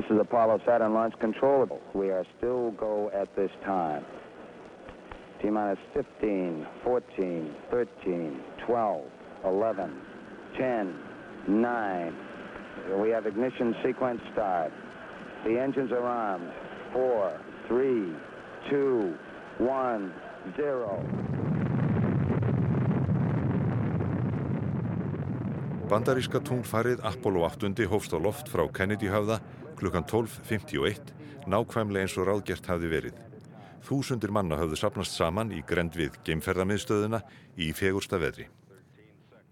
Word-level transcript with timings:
This 0.00 0.16
is 0.16 0.20
Apollo 0.22 0.62
Saturn 0.64 0.94
Launch 0.94 1.12
Control. 1.20 1.78
We 1.92 2.08
are 2.08 2.24
still 2.38 2.70
go 2.70 3.10
at 3.12 3.36
this 3.36 3.50
time. 3.66 4.02
T 5.42 5.50
minus 5.50 5.78
15, 5.92 6.66
14, 6.82 7.54
13, 7.70 8.40
12, 8.66 9.04
11, 9.44 10.00
10, 10.56 10.98
9. 11.48 12.16
We 12.96 13.10
have 13.10 13.26
ignition 13.26 13.76
sequence 13.84 14.22
start. 14.32 14.72
The 15.44 15.60
engines 15.60 15.92
are 15.92 16.06
armed. 16.06 16.50
4, 16.94 17.38
3, 17.68 18.16
2, 18.70 19.14
1, 19.58 20.14
0. 20.56 21.50
Bandaríska 25.90 26.40
Apollo 27.02 27.50
8 27.50 27.86
hófst 27.86 28.12
á 28.14 28.18
loft 28.22 28.48
frá 28.48 28.64
Kennedy 28.72 29.08
hafða 29.10 29.40
klukkan 29.80 30.04
12.51 30.04 31.14
nákvæmlega 31.48 32.04
eins 32.04 32.16
og 32.20 32.28
ráðgert 32.28 32.68
hafði 32.68 32.90
verið. 32.92 33.20
Þúsundir 33.86 34.32
manna 34.34 34.58
hafðu 34.60 34.76
sapnast 34.78 35.16
saman 35.16 35.52
í 35.56 35.62
grend 35.66 35.96
við 35.96 36.18
geimferðamiðstöðuna 36.26 37.22
í 37.56 37.70
fegursta 37.76 38.20
veðri. 38.20 38.50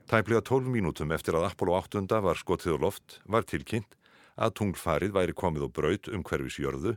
Tæplega 0.08 0.42
12 0.44 0.68
mínútum 0.72 1.12
eftir 1.16 1.36
að 1.36 1.48
Apollo 1.50 1.78
8 1.80 2.20
var 2.24 2.40
skotið 2.40 2.76
á 2.76 2.84
loft 2.84 3.18
var 3.24 3.48
tilkynnt 3.48 3.96
að 4.36 4.54
tungfarið 4.60 5.16
væri 5.16 5.34
komið 5.36 5.66
á 5.66 5.68
braut 5.68 6.10
um 6.12 6.22
hverfis 6.24 6.60
jörðu 6.60 6.94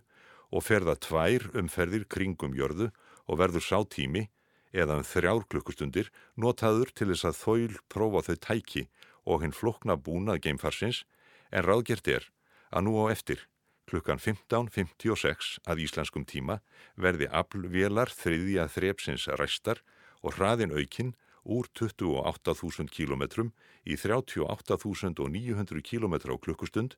og 0.52 0.64
ferða 0.68 0.98
tvær 1.00 1.48
umferðir 1.58 2.06
kringum 2.12 2.56
jörðu 2.56 2.92
og 3.28 3.40
verður 3.40 3.66
sá 3.66 3.80
tími 3.88 4.28
eða 4.72 5.00
um 5.00 5.08
þrjár 5.08 5.48
klukkustundir 5.52 6.12
notaður 6.36 6.92
til 6.96 7.10
þess 7.12 7.28
að 7.32 7.40
þóil 7.40 7.80
prófa 7.92 8.24
þau 8.28 8.38
tæki 8.48 8.86
og 9.26 9.44
hinn 9.44 9.56
flokna 9.56 9.98
búnað 9.98 10.44
geimfarsins 10.46 11.04
en 11.52 11.68
ráðgert 11.68 12.08
er 12.08 12.28
að 12.72 12.88
nú 12.88 12.96
á 13.04 13.12
eftir 13.14 13.46
klukkan 13.92 14.22
15.56 14.22 15.58
að 15.68 15.84
íslenskum 15.86 16.26
tíma 16.28 16.62
verði 16.96 17.28
aflvélar 17.28 18.12
þriðja 18.14 18.68
þrepsins 18.72 19.28
ræstar 19.40 19.82
og 20.22 20.38
hraðin 20.38 20.74
aukinn 20.76 21.16
úr 21.44 21.68
28.000 21.76 22.92
km 22.94 23.50
í 23.84 23.98
38.900 23.98 25.82
km 25.82 26.16
á 26.30 26.36
klukkustund 26.38 26.96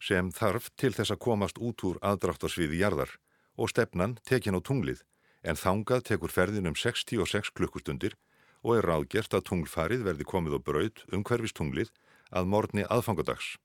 sem 0.00 0.30
þarf 0.32 0.70
til 0.80 0.94
þess 0.96 1.12
að 1.12 1.22
komast 1.26 1.58
út 1.58 1.84
úr 1.84 1.98
aðdráttasviði 2.00 2.80
jarðar 2.80 3.16
og 3.60 3.72
stefnan 3.72 4.16
tekin 4.24 4.56
á 4.56 4.60
tunglið 4.64 5.02
en 5.42 5.58
þangað 5.58 6.06
tekur 6.12 6.32
ferðin 6.32 6.70
um 6.70 6.76
66 6.76 7.52
klukkustundir 7.56 8.16
og 8.62 8.78
er 8.78 8.88
ráðgert 8.88 9.34
að 9.36 9.46
tunglfarið 9.50 10.06
verði 10.06 10.28
komið 10.28 10.56
á 10.56 10.60
braud 10.60 11.04
um 11.12 11.24
hverfist 11.24 11.56
tunglið 11.56 11.92
að 12.30 12.48
morgni 12.48 12.84
aðfangadags. 12.86 13.56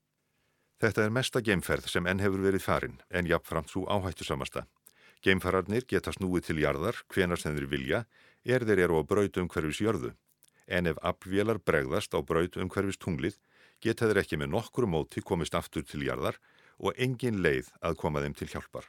Þetta 0.83 1.05
er 1.05 1.13
mesta 1.15 1.39
geimferð 1.39 1.87
sem 1.87 2.07
enn 2.07 2.19
hefur 2.19 2.41
verið 2.43 2.63
farin 2.65 2.97
en 3.09 3.27
jafnframt 3.29 3.71
svo 3.71 3.85
áhættu 3.87 4.27
samasta. 4.27 4.65
Geimfararnir 5.23 5.85
geta 5.87 6.11
snúið 6.11 6.49
til 6.49 6.59
jarðar 6.59 6.99
hvenar 7.13 7.39
sem 7.39 7.55
þeir 7.55 7.69
vilja 7.71 8.01
er 8.43 8.65
þeir 8.67 8.83
eru 8.85 8.99
á 8.99 9.03
braud 9.07 9.39
um 9.39 9.47
hverfis 9.47 9.79
jörðu. 9.81 10.11
En 10.67 10.89
ef 10.91 10.99
appvélar 11.01 11.61
bregðast 11.63 12.13
á 12.13 12.19
braud 12.19 12.59
um 12.59 12.69
hverfis 12.69 12.99
tunglið 12.99 13.39
geta 13.81 14.09
þeir 14.09 14.21
ekki 14.25 14.41
með 14.41 14.51
nokkru 14.57 14.89
móti 14.89 15.23
komist 15.23 15.55
aftur 15.55 15.87
til 15.87 16.03
jarðar 16.03 16.41
og 16.77 16.93
engin 16.99 17.39
leið 17.39 17.71
að 17.79 17.97
koma 18.03 18.21
þeim 18.21 18.35
til 18.35 18.51
hjálpar. 18.51 18.85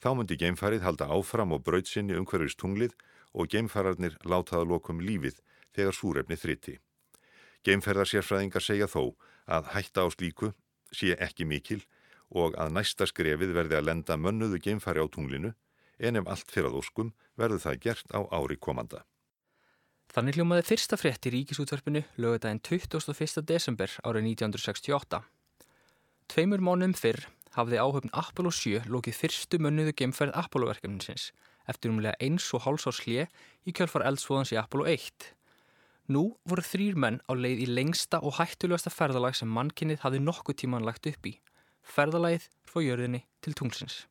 Þá 0.00 0.10
myndi 0.16 0.36
geimfarið 0.36 0.84
halda 0.84 1.08
áfram 1.12 1.56
og 1.56 1.64
braud 1.64 1.88
sinni 1.88 2.16
um 2.16 2.28
hverfis 2.28 2.56
tunglið 2.60 2.92
og 3.32 3.48
geimfararnir 3.48 4.18
látaða 4.24 4.68
lokum 4.68 5.00
lífið 5.00 5.40
þegar 5.76 5.96
súrefni 5.96 6.36
þriti. 6.36 6.78
Geimferðarsérfræðingar 7.64 8.64
segja 8.64 8.88
þó 8.88 9.14
að 9.48 9.72
hætta 9.74 10.04
á 10.04 10.08
slíku 10.12 10.52
sé 10.94 11.16
ekki 11.18 11.46
mikil 11.48 11.80
og 12.30 12.54
að 12.60 12.74
næsta 12.76 13.08
skrefið 13.10 13.54
verði 13.56 13.78
að 13.78 13.88
lenda 13.88 14.16
mönnuðu 14.16 14.60
geimfari 14.62 15.02
á 15.02 15.06
tunglinu 15.10 15.54
en 15.98 16.20
ef 16.20 16.28
allt 16.30 16.52
fyrir 16.52 16.70
að 16.70 16.78
óskum 16.80 17.12
verður 17.38 17.64
það 17.64 17.80
gert 17.86 18.14
á 18.14 18.20
ári 18.30 18.56
komanda. 18.56 19.02
Þannig 20.10 20.38
hljómaði 20.38 20.66
fyrsta 20.66 20.98
frétt 20.98 21.26
í 21.28 21.34
ríkisútverfinu 21.36 22.02
lögudaginn 22.18 22.62
21. 22.66 23.44
desember 23.46 23.92
árið 24.02 24.32
1968. 24.32 25.20
Tveimur 26.30 26.62
mánum 26.66 26.94
fyrr 26.98 27.28
hafði 27.54 27.78
áhöfn 27.82 28.10
Apollo 28.14 28.50
7 28.54 28.88
lókið 28.90 29.18
fyrstu 29.20 29.60
mönnuðu 29.62 29.94
geimferð 29.98 30.34
Apollo-verkefninsins 30.38 31.30
eftir 31.70 31.92
umlega 31.92 32.18
eins 32.22 32.48
og 32.54 32.64
hálsás 32.66 33.02
hlje 33.04 33.28
í 33.66 33.74
kjölfar 33.74 34.06
eldsfóðans 34.08 34.50
í 34.54 34.58
Apollo 34.58 34.88
1. 34.90 35.30
Nú 36.08 36.22
voru 36.48 36.64
þrýr 36.64 36.96
menn 36.96 37.20
á 37.28 37.32
leið 37.34 37.64
í 37.64 37.68
lengsta 37.70 38.22
og 38.24 38.38
hættulegasta 38.38 38.90
ferðalag 38.90 39.36
sem 39.38 39.50
mannkinnið 39.50 40.00
hafði 40.04 40.22
nokkuð 40.24 40.60
tíman 40.62 40.86
lagt 40.86 41.06
upp 41.10 41.26
í. 41.26 41.34
Ferðalagið 41.82 42.48
frá 42.66 42.80
jörðinni 42.84 43.24
til 43.44 43.54
tunglsins. 43.58 44.06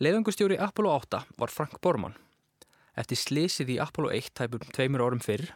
Leðangustjóri 0.00 0.58
Apollo 0.60 0.92
8 0.96 1.24
var 1.40 1.52
Frank 1.52 1.80
Bormann. 1.80 2.14
Eftir 2.96 3.18
slísið 3.20 3.74
í 3.74 3.80
Apollo 3.82 4.12
1 4.16 4.32
tæpum 4.38 4.62
tveimur 4.74 5.04
árum 5.06 5.24
fyrr 5.24 5.50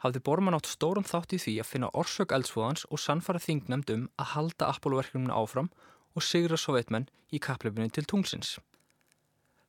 hafði 0.00 0.22
Bormann 0.24 0.56
átt 0.56 0.68
stórum 0.70 1.04
þátt 1.04 1.34
í 1.36 1.40
því 1.40 1.54
að 1.60 1.68
finna 1.68 1.92
orsök 2.02 2.32
eldsfóðans 2.36 2.86
og 2.88 3.02
sannfara 3.02 3.42
þingnefnd 3.42 3.92
um 3.94 4.04
að 4.20 4.30
halda 4.34 4.70
Apollo-verkefninu 4.72 5.34
áfram 5.36 5.68
og 6.16 6.24
sigra 6.24 6.58
sovjetmenn 6.58 7.08
í 7.30 7.40
kapleifinu 7.42 7.90
til 7.92 8.06
tunglsins. 8.08 8.56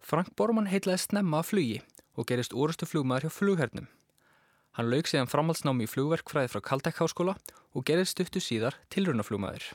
Frank 0.02 0.32
Bormann 0.36 0.72
heitlaði 0.72 1.04
snemma 1.06 1.42
að 1.42 1.50
flugi 1.52 1.82
og 2.16 2.28
gerist 2.32 2.56
orustu 2.56 2.88
flugmaður 2.88 3.28
hjá 3.28 3.36
flughernum. 3.38 3.90
Hann 4.78 4.88
lauk 4.88 5.10
síðan 5.10 5.28
framhaldsnámi 5.28 5.84
í 5.84 5.92
flugverkfræði 5.92 6.52
frá 6.54 6.62
Kaldek 6.64 7.00
háskóla 7.02 7.36
og 7.76 7.86
gerði 7.88 8.08
stuttu 8.08 8.40
síðar 8.44 8.78
tilrunaflugmaður. 8.94 9.66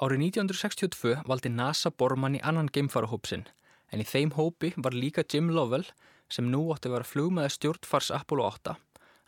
Árið 0.00 0.22
1962 0.30 1.18
valdi 1.28 1.52
NASA 1.52 1.92
Bormann 1.92 2.38
í 2.38 2.40
annan 2.40 2.70
geimfarahópsinn 2.72 3.44
en 3.92 4.00
í 4.00 4.06
þeim 4.08 4.32
hópi 4.38 4.72
var 4.80 4.96
líka 4.96 5.26
Jim 5.28 5.50
Lovell 5.52 5.84
sem 6.32 6.48
nú 6.48 6.62
átti 6.72 6.88
að 6.88 6.96
vera 6.96 7.10
flugmaði 7.10 7.52
stjórnfars 7.58 8.10
Apollo 8.16 8.48
8 8.48 8.76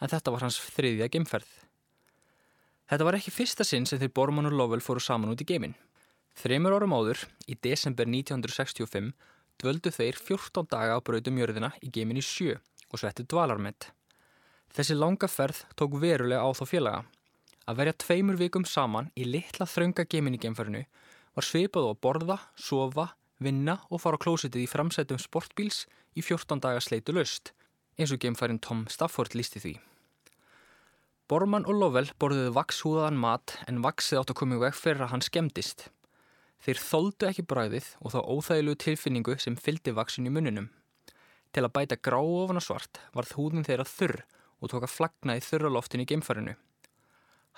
en 0.03 0.11
þetta 0.15 0.33
var 0.33 0.47
hans 0.47 0.59
þriðja 0.73 1.11
geimferð. 1.13 1.51
Þetta 2.89 3.07
var 3.07 3.17
ekki 3.19 3.33
fyrsta 3.35 3.65
sinn 3.69 3.87
sem 3.89 4.01
þeir 4.01 4.15
Bormann 4.17 4.49
og 4.49 4.57
Lovell 4.57 4.85
fóru 4.85 5.01
saman 5.01 5.33
út 5.33 5.45
í 5.45 5.49
geimin. 5.49 5.77
Þreymur 6.41 6.79
árum 6.79 6.95
áður, 6.97 7.21
í 7.45 7.55
desember 7.61 8.09
1965, 8.09 9.13
dvöldu 9.61 9.93
þeir 9.93 10.17
14 10.17 10.69
daga 10.73 10.97
á 10.97 11.05
brautum 11.05 11.39
jörðina 11.41 11.75
í 11.85 11.93
geimin 11.93 12.21
í 12.21 12.25
sjö 12.25 12.57
og 12.89 13.01
svettu 13.01 13.29
dvalarmett. 13.29 13.93
Þessi 14.73 14.95
langa 14.97 15.29
ferð 15.29 15.59
tók 15.77 15.99
verulega 16.01 16.41
á 16.41 16.49
þá 16.57 16.65
félaga. 16.65 17.01
Að 17.69 17.79
verja 17.79 17.99
tveimur 18.01 18.39
vikum 18.41 18.65
saman 18.65 19.11
í 19.13 19.27
litla 19.29 19.67
þrönga 19.69 20.07
gemin 20.09 20.39
í 20.39 20.41
geimferðinu 20.41 20.87
var 21.37 21.47
svipað 21.47 21.89
á 21.89 21.91
að 21.93 22.01
borða, 22.05 22.39
sofa, 22.57 23.07
vinna 23.37 23.79
og 23.93 24.01
fara 24.01 24.17
á 24.17 24.23
klósitið 24.25 24.65
í 24.65 24.71
framsætum 24.71 25.21
sportbíls 25.21 25.85
í 26.17 26.25
14 26.25 26.65
dagar 26.65 26.85
sleitu 26.85 27.13
löst, 27.13 27.53
eins 28.01 28.13
og 28.17 28.21
geimfærin 28.25 28.63
Tom 28.65 28.87
Stafford 28.89 29.37
lísti 29.37 29.61
því. 29.61 29.75
Bormann 31.29 31.69
og 31.69 31.79
Lovell 31.79 32.11
borðuðu 32.21 32.57
vakshúðaðan 32.57 33.21
mat 33.21 33.57
en 33.69 33.85
vaksið 33.85 34.23
átt 34.23 34.33
að 34.33 34.41
koma 34.41 34.57
í 34.59 34.65
veg 34.65 34.77
fyrir 34.77 35.05
að 35.05 35.15
hann 35.15 35.25
skemmtist. 35.25 35.87
Þeir 36.65 36.81
þóldu 36.81 37.29
ekki 37.29 37.45
bræðið 37.49 37.95
og 38.01 38.13
þá 38.15 38.21
óþægilegu 38.25 38.81
tilfinningu 38.85 39.37
sem 39.41 39.57
fyldi 39.57 39.95
vaksin 39.97 40.29
í 40.29 40.33
muninum. 40.33 40.69
Til 41.53 41.65
að 41.67 41.75
bæta 41.77 42.01
grá 42.01 42.21
ofan 42.21 42.61
og 42.61 42.65
svart 42.65 43.01
varð 43.17 43.37
húðin 43.37 43.67
þeirra 43.69 43.89
þurr 43.89 44.23
og 44.63 44.71
tók 44.71 44.87
að 44.87 44.95
flagna 44.95 45.37
í 45.37 45.43
þurraloftin 45.43 46.05
í 46.05 46.09
geimfarinu. 46.09 46.55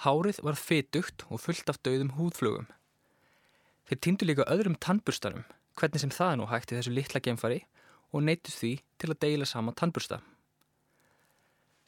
Hárið 0.02 0.40
var 0.42 0.58
fytugt 0.58 1.26
og 1.28 1.42
fullt 1.44 1.68
af 1.70 1.78
döðum 1.86 2.14
húðflugum. 2.16 2.66
Þeir 3.84 4.00
týndu 4.00 4.26
líka 4.26 4.48
öðrum 4.50 4.78
tannburstarum, 4.80 5.44
hvernig 5.78 6.02
sem 6.02 6.12
það 6.14 6.38
nú 6.40 6.48
hægt 6.50 6.72
í 6.72 6.78
þessu 6.78 6.94
litla 6.96 7.20
geimfari 7.20 7.60
og 8.14 8.24
neytust 8.24 8.62
því 8.62 8.72
til 8.98 9.12
að 9.12 9.20
deila 9.26 9.46
sama 9.48 9.74
tannbursta. 9.76 10.22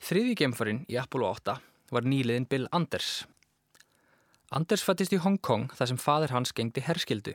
Þriði 0.04 0.36
geimfarin 0.42 0.84
í 0.92 0.98
Apollo 1.00 1.32
8 1.40 1.56
var 1.94 2.06
nýliðin 2.06 2.48
Bill 2.50 2.68
Anders. 2.76 3.24
Anders 4.54 4.84
fættist 4.84 5.14
í 5.16 5.22
Hong 5.22 5.40
Kong 5.42 5.70
þar 5.74 5.90
sem 5.90 5.98
fadir 5.98 6.34
hans 6.34 6.52
gengdi 6.54 6.84
herskildu. 6.84 7.34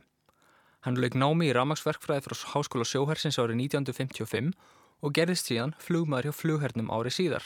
Hann 0.85 0.97
lög 0.97 1.17
námi 1.17 1.49
í 1.49 1.55
ramagsverkfræði 1.57 2.23
frá 2.25 2.37
Háskóla 2.53 2.85
sjóhersins 2.87 3.39
árið 3.41 3.59
1955 3.67 4.53
og 5.01 5.13
gerðist 5.17 5.49
síðan 5.49 5.75
flugmaður 5.81 6.29
hjá 6.29 6.37
flughernum 6.37 6.93
árið 6.93 7.17
síðar. 7.17 7.45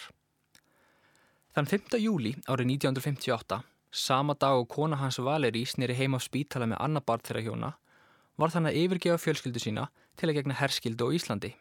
Þann 1.55 1.69
5. 1.71 1.93
júli 2.03 2.33
árið 2.51 2.67
1958, 2.73 3.61
sama 3.95 4.33
dag 4.35 4.57
og 4.59 4.65
kona 4.73 4.97
hans 4.99 5.21
Valeri 5.23 5.61
snýri 5.63 5.95
heim 5.95 6.11
á 6.11 6.19
spítala 6.19 6.67
með 6.67 6.81
annar 6.83 7.05
barð 7.07 7.29
þeirra 7.29 7.43
hjóna, 7.45 7.69
var 8.35 8.51
þann 8.51 8.67
að 8.67 8.79
yfirgefa 8.81 9.21
fjölskyldu 9.23 9.61
sína 9.63 9.85
til 10.19 10.27
að 10.27 10.35
gegna 10.35 10.57
herskildu 10.59 11.07
á 11.07 11.15
Íslandi. 11.15 11.53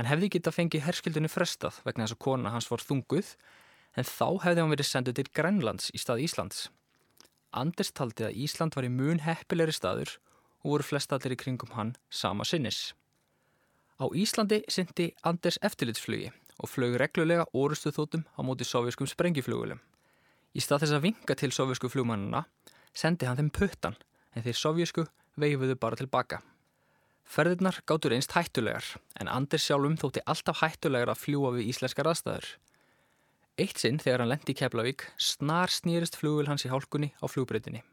Hann 0.00 0.08
hefði 0.08 0.32
geta 0.32 0.54
fengið 0.56 0.86
herskildunni 0.88 1.28
frestað 1.28 1.82
vegna 1.84 2.06
þess 2.06 2.16
að 2.16 2.22
kona 2.24 2.54
hans 2.56 2.72
var 2.72 2.80
þunguð, 2.88 3.36
en 4.00 4.08
þá 4.08 4.26
hefði 4.48 4.64
hann 4.64 4.72
verið 4.72 4.92
senduð 4.94 5.20
til 5.20 5.28
Grænlands 5.28 5.92
í 5.92 6.00
stað 6.00 6.24
Íslands. 6.24 6.66
Anders 7.52 7.92
taldi 7.92 8.30
að 8.30 8.42
Ísland 8.48 8.80
var 8.80 8.88
í 8.88 8.94
mun 8.96 9.20
heppilegri 9.28 9.76
staður 9.76 10.16
og 10.64 10.78
voru 10.78 10.88
flestallir 10.88 11.36
í 11.36 11.42
kringum 11.44 11.76
hann 11.76 11.98
sama 12.08 12.48
sinnis. 12.48 12.94
Á 14.00 14.08
Íslandi 14.08 14.64
syndi 14.72 15.12
Anders 15.20 15.60
eftirlitsflugi 15.60 16.32
og 16.60 16.70
flög 16.70 16.98
reglulega 17.00 17.46
orustu 17.56 17.92
þóttum 17.94 18.26
á 18.36 18.40
móti 18.44 18.66
sovjaskum 18.68 19.08
sprengiflugulum. 19.08 19.80
Í 20.54 20.60
stað 20.60 20.84
þess 20.84 20.96
að 20.98 21.04
vinga 21.08 21.36
til 21.38 21.52
sovjasku 21.54 21.90
flugmannuna 21.92 22.44
sendi 22.92 23.28
hann 23.28 23.38
þeim 23.38 23.50
puttan 23.54 23.98
en 24.34 24.44
þeir 24.46 24.58
sovjísku 24.58 25.06
veifuðu 25.40 25.76
bara 25.80 25.98
tilbaka. 25.98 26.40
Ferðirnar 27.30 27.78
gáttur 27.86 28.14
einst 28.16 28.34
hættulegar 28.34 28.86
en 29.20 29.30
Anders 29.30 29.62
sjálfum 29.62 29.94
þótti 30.00 30.24
alltaf 30.26 30.64
hættulegar 30.64 31.12
að 31.12 31.22
fljúa 31.22 31.54
við 31.54 31.70
íslenskar 31.70 32.10
aðstæður. 32.10 32.48
Eitt 33.60 33.78
sinn 33.78 34.00
þegar 34.02 34.24
hann 34.24 34.32
lendi 34.32 34.54
í 34.54 34.58
Keflavík 34.58 35.04
snar 35.20 35.70
snýrist 35.70 36.18
flugul 36.18 36.48
hans 36.48 36.64
í 36.66 36.70
hálkunni 36.72 37.12
á 37.22 37.24
flugbreytinni. 37.30 37.84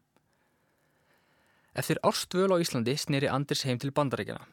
Eftir 1.78 2.02
árstvöl 2.02 2.50
á 2.50 2.58
Íslandi 2.58 2.96
snýri 2.98 3.30
Anders 3.30 3.62
heim 3.68 3.78
til 3.78 3.94
bandarækjana. 3.94 4.48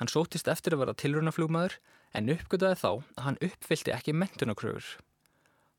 Hann 0.00 0.08
sótist 0.08 0.48
eftir 0.48 0.76
að 0.76 0.84
vera 0.84 0.96
tilrunaflugmaður 0.96 1.76
en 2.16 2.32
uppgötaði 2.32 2.80
þá 2.80 2.90
að 2.90 3.24
hann 3.26 3.38
uppfylti 3.44 3.92
ekki 3.92 4.14
mentunakröfur. 4.16 4.86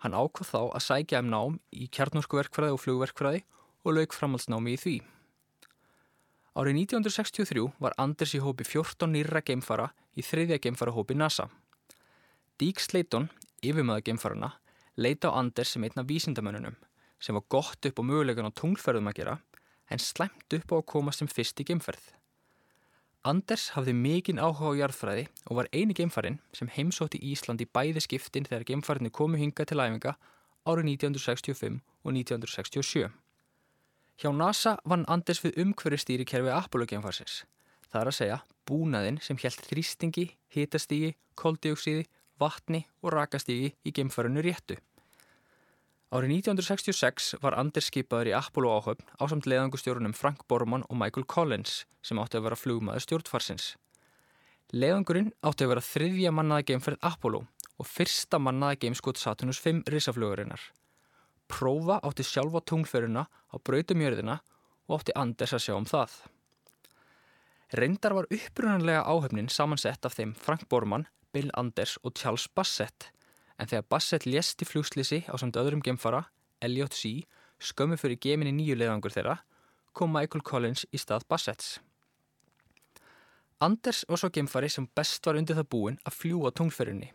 Hann 0.06 0.14
ákvað 0.14 0.52
þá 0.52 0.60
að 0.62 0.84
sækja 0.86 1.22
um 1.24 1.30
nám 1.34 1.60
í 1.74 1.88
kjarnórskuverkfræði 1.90 2.76
og 2.76 2.82
flugverkfræði 2.84 3.44
og 3.84 3.96
lauk 3.98 4.14
framhaldsnámi 4.14 4.76
í 4.76 4.82
því. 4.82 4.96
Árið 6.58 6.80
1963 6.84 7.66
var 7.82 7.96
Anders 8.02 8.34
í 8.38 8.42
hópi 8.42 8.66
14 8.66 9.10
nýra 9.14 9.42
geimfara 9.46 9.92
í 10.18 10.26
þriðja 10.26 10.60
geimfara 10.62 10.94
hópi 10.94 11.18
NASA. 11.18 11.48
Dík 12.58 12.82
Sleiton, 12.82 13.30
yfirmöða 13.62 14.06
geimfarana, 14.06 14.54
leita 14.98 15.30
á 15.34 15.38
Anders 15.38 15.74
sem 15.74 15.86
einna 15.86 16.06
vísindamönnunum 16.06 16.78
sem 17.22 17.34
var 17.34 17.46
gott 17.50 17.86
upp 17.90 17.98
á 17.98 18.04
mögulegan 18.06 18.50
á 18.50 18.54
tunglferðum 18.54 19.10
að 19.10 19.20
gera 19.22 19.36
en 19.90 20.02
slæmt 20.02 20.54
upp 20.54 20.74
á 20.74 20.76
að 20.78 20.90
komast 20.94 21.24
sem 21.24 21.30
fyrst 21.30 21.62
í 21.62 21.66
geimferð. 21.66 22.04
Anders 23.26 23.72
hafði 23.76 23.94
mikinn 23.98 24.40
áhuga 24.40 24.76
á 24.76 24.80
jarðfræði 24.84 25.28
og 25.50 25.58
var 25.60 25.70
eini 25.74 25.96
geimfarin 25.98 26.40
sem 26.56 26.70
heimsótti 26.72 27.20
Ísland 27.32 27.62
í 27.64 27.68
bæði 27.68 28.04
skiptin 28.06 28.46
þegar 28.46 28.68
geimfarinni 28.70 29.10
komu 29.10 29.40
hinga 29.42 29.66
til 29.66 29.80
æfinga 29.82 30.14
árið 30.68 30.92
1965 30.94 31.80
og 32.04 32.14
1967. 32.14 33.10
Hjá 34.18 34.30
NASA 34.34 34.78
vann 34.86 35.06
Anders 35.08 35.44
við 35.44 35.60
umhverju 35.64 36.00
stýrikerfi 36.02 36.54
Apollo 36.54 36.88
geimfarsins. 36.90 37.44
Það 37.92 38.02
er 38.02 38.12
að 38.12 38.18
segja 38.18 38.38
búnaðinn 38.68 39.20
sem 39.24 39.38
hjælt 39.40 39.64
þrýstingi, 39.70 40.26
hitastígi, 40.54 41.14
koldioksíði, 41.38 42.08
vatni 42.42 42.86
og 43.02 43.14
rakastígi 43.14 43.74
í 43.86 43.94
geimfarinu 43.94 44.44
réttu. 44.46 44.78
Árið 46.08 46.38
1966 46.38 47.34
var 47.44 47.58
Anders 47.60 47.90
skipaður 47.90 48.30
í 48.30 48.34
Apollo 48.38 48.70
áhöfn 48.78 49.10
á 49.20 49.28
samt 49.28 49.48
leðangustjórunum 49.52 50.14
Frank 50.16 50.46
Borman 50.48 50.86
og 50.88 50.96
Michael 50.96 51.26
Collins 51.28 51.82
sem 52.00 52.22
átti 52.22 52.40
að 52.40 52.46
vera 52.46 52.56
flugmaður 52.56 53.04
stjórnfarsins. 53.04 53.66
Leðangurinn 54.72 55.34
átti 55.44 55.66
að 55.66 55.74
vera 55.74 55.84
þriðja 55.84 56.32
mannaða 56.32 56.64
geimferð 56.70 57.04
Apollo 57.10 57.42
og 57.76 57.90
fyrsta 57.92 58.40
mannaða 58.40 58.80
geimskot 58.86 59.20
Saturnus 59.20 59.60
5 59.60 59.84
risaflugurinnar. 59.92 60.64
Prófa 61.52 62.00
átti 62.00 62.24
sjálf 62.24 62.56
á 62.56 62.64
tunglferuna 62.64 63.26
á 63.28 63.56
brautumjörðina 63.60 64.40
og 64.88 65.02
átti 65.02 65.18
Anders 65.20 65.58
að 65.60 65.64
sjá 65.66 65.76
um 65.76 65.90
það. 65.92 66.16
Reyndar 67.76 68.16
var 68.16 68.32
upprunanlega 68.32 69.04
áhöfnin 69.04 69.52
samansett 69.52 70.08
af 70.08 70.16
þeim 70.16 70.38
Frank 70.40 70.70
Borman, 70.72 71.10
Bill 71.36 71.52
Anders 71.52 72.00
og 72.08 72.16
Charles 72.16 72.48
Bassett 72.48 73.12
en 73.58 73.70
þegar 73.70 73.90
Bassett 73.90 74.26
lést 74.30 74.62
í 74.62 74.68
flugslýsi 74.70 75.24
á 75.30 75.34
samt 75.38 75.58
öðrum 75.58 75.82
gemfara, 75.86 76.28
Elliot 76.62 76.94
C., 76.94 77.26
skömmu 77.60 77.98
fyrir 77.98 78.20
geminni 78.22 78.54
nýju 78.54 78.78
leðangur 78.78 79.14
þeirra, 79.14 79.40
kom 79.98 80.14
Michael 80.14 80.44
Collins 80.46 80.86
í 80.94 81.02
stað 81.02 81.26
Bassetts. 81.30 81.78
Anders 83.58 84.04
var 84.06 84.22
svo 84.22 84.30
gemfari 84.30 84.70
sem 84.70 84.86
best 84.94 85.26
var 85.26 85.40
undir 85.40 85.58
það 85.58 85.72
búin 85.74 85.98
að 86.06 86.20
fljúa 86.20 86.52
tunglferðinni. 86.54 87.10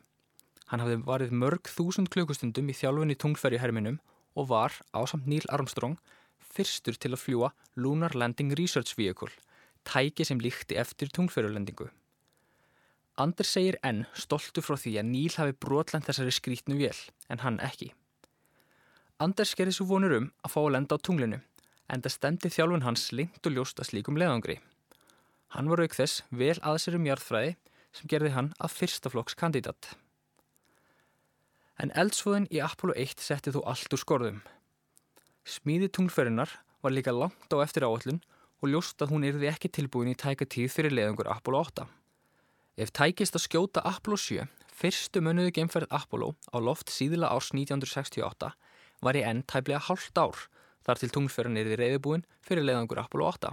Hann 0.73 0.83
hafði 0.83 0.99
varið 1.06 1.37
mörg 1.39 1.71
þúsund 1.71 2.11
klukustundum 2.11 2.71
í 2.73 2.75
þjálfunni 2.75 3.15
tunglferðiherminum 3.23 4.00
og 4.35 4.49
var, 4.50 4.75
á 4.91 5.00
samt 5.06 5.29
Neil 5.31 5.47
Armstrong, 5.55 5.94
fyrstur 6.43 6.99
til 6.99 7.12
að 7.12 7.23
fljúa 7.23 7.53
Lunar 7.79 8.17
Landing 8.19 8.56
Research 8.59 8.97
Vehicle, 8.99 9.31
tæki 9.87 10.27
sem 10.27 10.41
líkti 10.43 10.79
eftir 10.81 11.12
tunglferðulendingu. 11.15 11.93
Anders 13.20 13.50
segir 13.53 13.76
enn 13.85 14.06
stoltu 14.17 14.62
frá 14.64 14.79
því 14.81 14.94
að 15.03 15.09
Níl 15.11 15.35
hafi 15.37 15.53
brotlænt 15.61 16.06
þessari 16.09 16.32
skrítnu 16.32 16.79
vél, 16.79 16.97
en 17.29 17.43
hann 17.44 17.59
ekki. 17.61 17.91
Anders 19.20 19.53
gerði 19.59 19.76
svo 19.76 19.87
vonur 19.91 20.14
um 20.17 20.31
að 20.41 20.55
fá 20.55 20.61
að 20.62 20.73
lenda 20.79 20.97
á 20.97 21.05
tunglinu, 21.05 21.43
en 21.93 22.00
það 22.00 22.14
stemdi 22.17 22.53
þjálfun 22.55 22.87
hans 22.87 23.11
lengt 23.12 23.44
og 23.47 23.53
ljóst 23.53 23.82
að 23.82 23.91
slíkum 23.91 24.17
leðangri. 24.17 24.56
Hann 25.53 25.69
var 25.69 25.85
auk 25.85 25.93
þess 25.93 26.25
vel 26.32 26.56
aðsir 26.64 26.97
um 26.97 27.05
jarðfræði 27.05 27.55
sem 27.93 28.09
gerði 28.09 28.32
hann 28.32 28.53
að 28.56 28.76
fyrstaflokks 28.79 29.37
kandidat. 29.37 29.93
En 31.76 31.93
eldsfóðin 31.93 32.49
í 32.49 32.62
Apollo 32.65 32.97
1 32.97 33.20
setti 33.20 33.53
þó 33.53 33.61
allt 33.69 33.93
úr 33.93 34.00
skorðum. 34.00 34.41
Smíði 35.44 35.93
tunglferðinar 35.93 36.49
var 36.81 36.97
líka 36.97 37.12
langt 37.12 37.53
á 37.53 37.61
eftir 37.61 37.85
áallun 37.85 38.23
og 38.62 38.70
ljóst 38.73 39.05
að 39.05 39.12
hún 39.12 39.26
erði 39.29 39.50
ekki 39.53 39.69
tilbúin 39.69 40.15
í 40.15 40.17
tæka 40.17 40.49
tíð 40.49 40.73
fyrir 40.73 40.97
leðangur 40.97 41.29
Apollo 41.29 41.67
8. 41.69 41.93
Ef 42.80 42.88
tækist 42.96 43.36
að 43.36 43.42
skjóta 43.44 43.82
Apollo 43.84 44.16
7, 44.16 44.46
fyrstu 44.72 45.20
mönuðu 45.20 45.50
geimferð 45.58 45.90
Apollo 45.92 46.30
á 46.48 46.56
loft 46.56 46.88
síðila 46.88 47.28
árs 47.28 47.50
1968 47.52 48.48
var 49.04 49.19
í 49.19 49.24
enn 49.28 49.42
tæplega 49.44 49.82
hálft 49.90 50.16
ár 50.16 50.46
þar 50.86 51.00
til 51.02 51.10
tunglferðin 51.12 51.58
er 51.60 51.69
í 51.69 51.76
reyðbúin 51.76 52.24
fyrir 52.40 52.64
leiðangur 52.64 53.02
Apollo 53.02 53.26
8. 53.28 53.50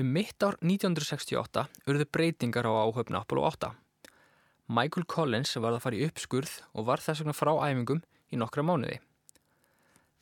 Um 0.00 0.08
mitt 0.16 0.40
ár 0.40 0.56
1968 0.64 1.66
urðu 1.84 2.06
breytingar 2.08 2.64
á 2.64 2.72
áhöfna 2.72 3.20
Apollo 3.20 3.44
8. 3.50 3.70
Michael 4.72 5.04
Collins 5.04 5.52
var 5.60 5.76
að 5.76 5.84
fara 5.84 5.98
í 5.98 6.06
uppskurð 6.06 6.54
og 6.72 6.86
var 6.88 7.04
þess 7.04 7.20
vegna 7.20 7.36
frá 7.36 7.52
æfingum 7.66 8.00
í 8.32 8.40
nokkra 8.40 8.64
mánuði. 8.64 8.96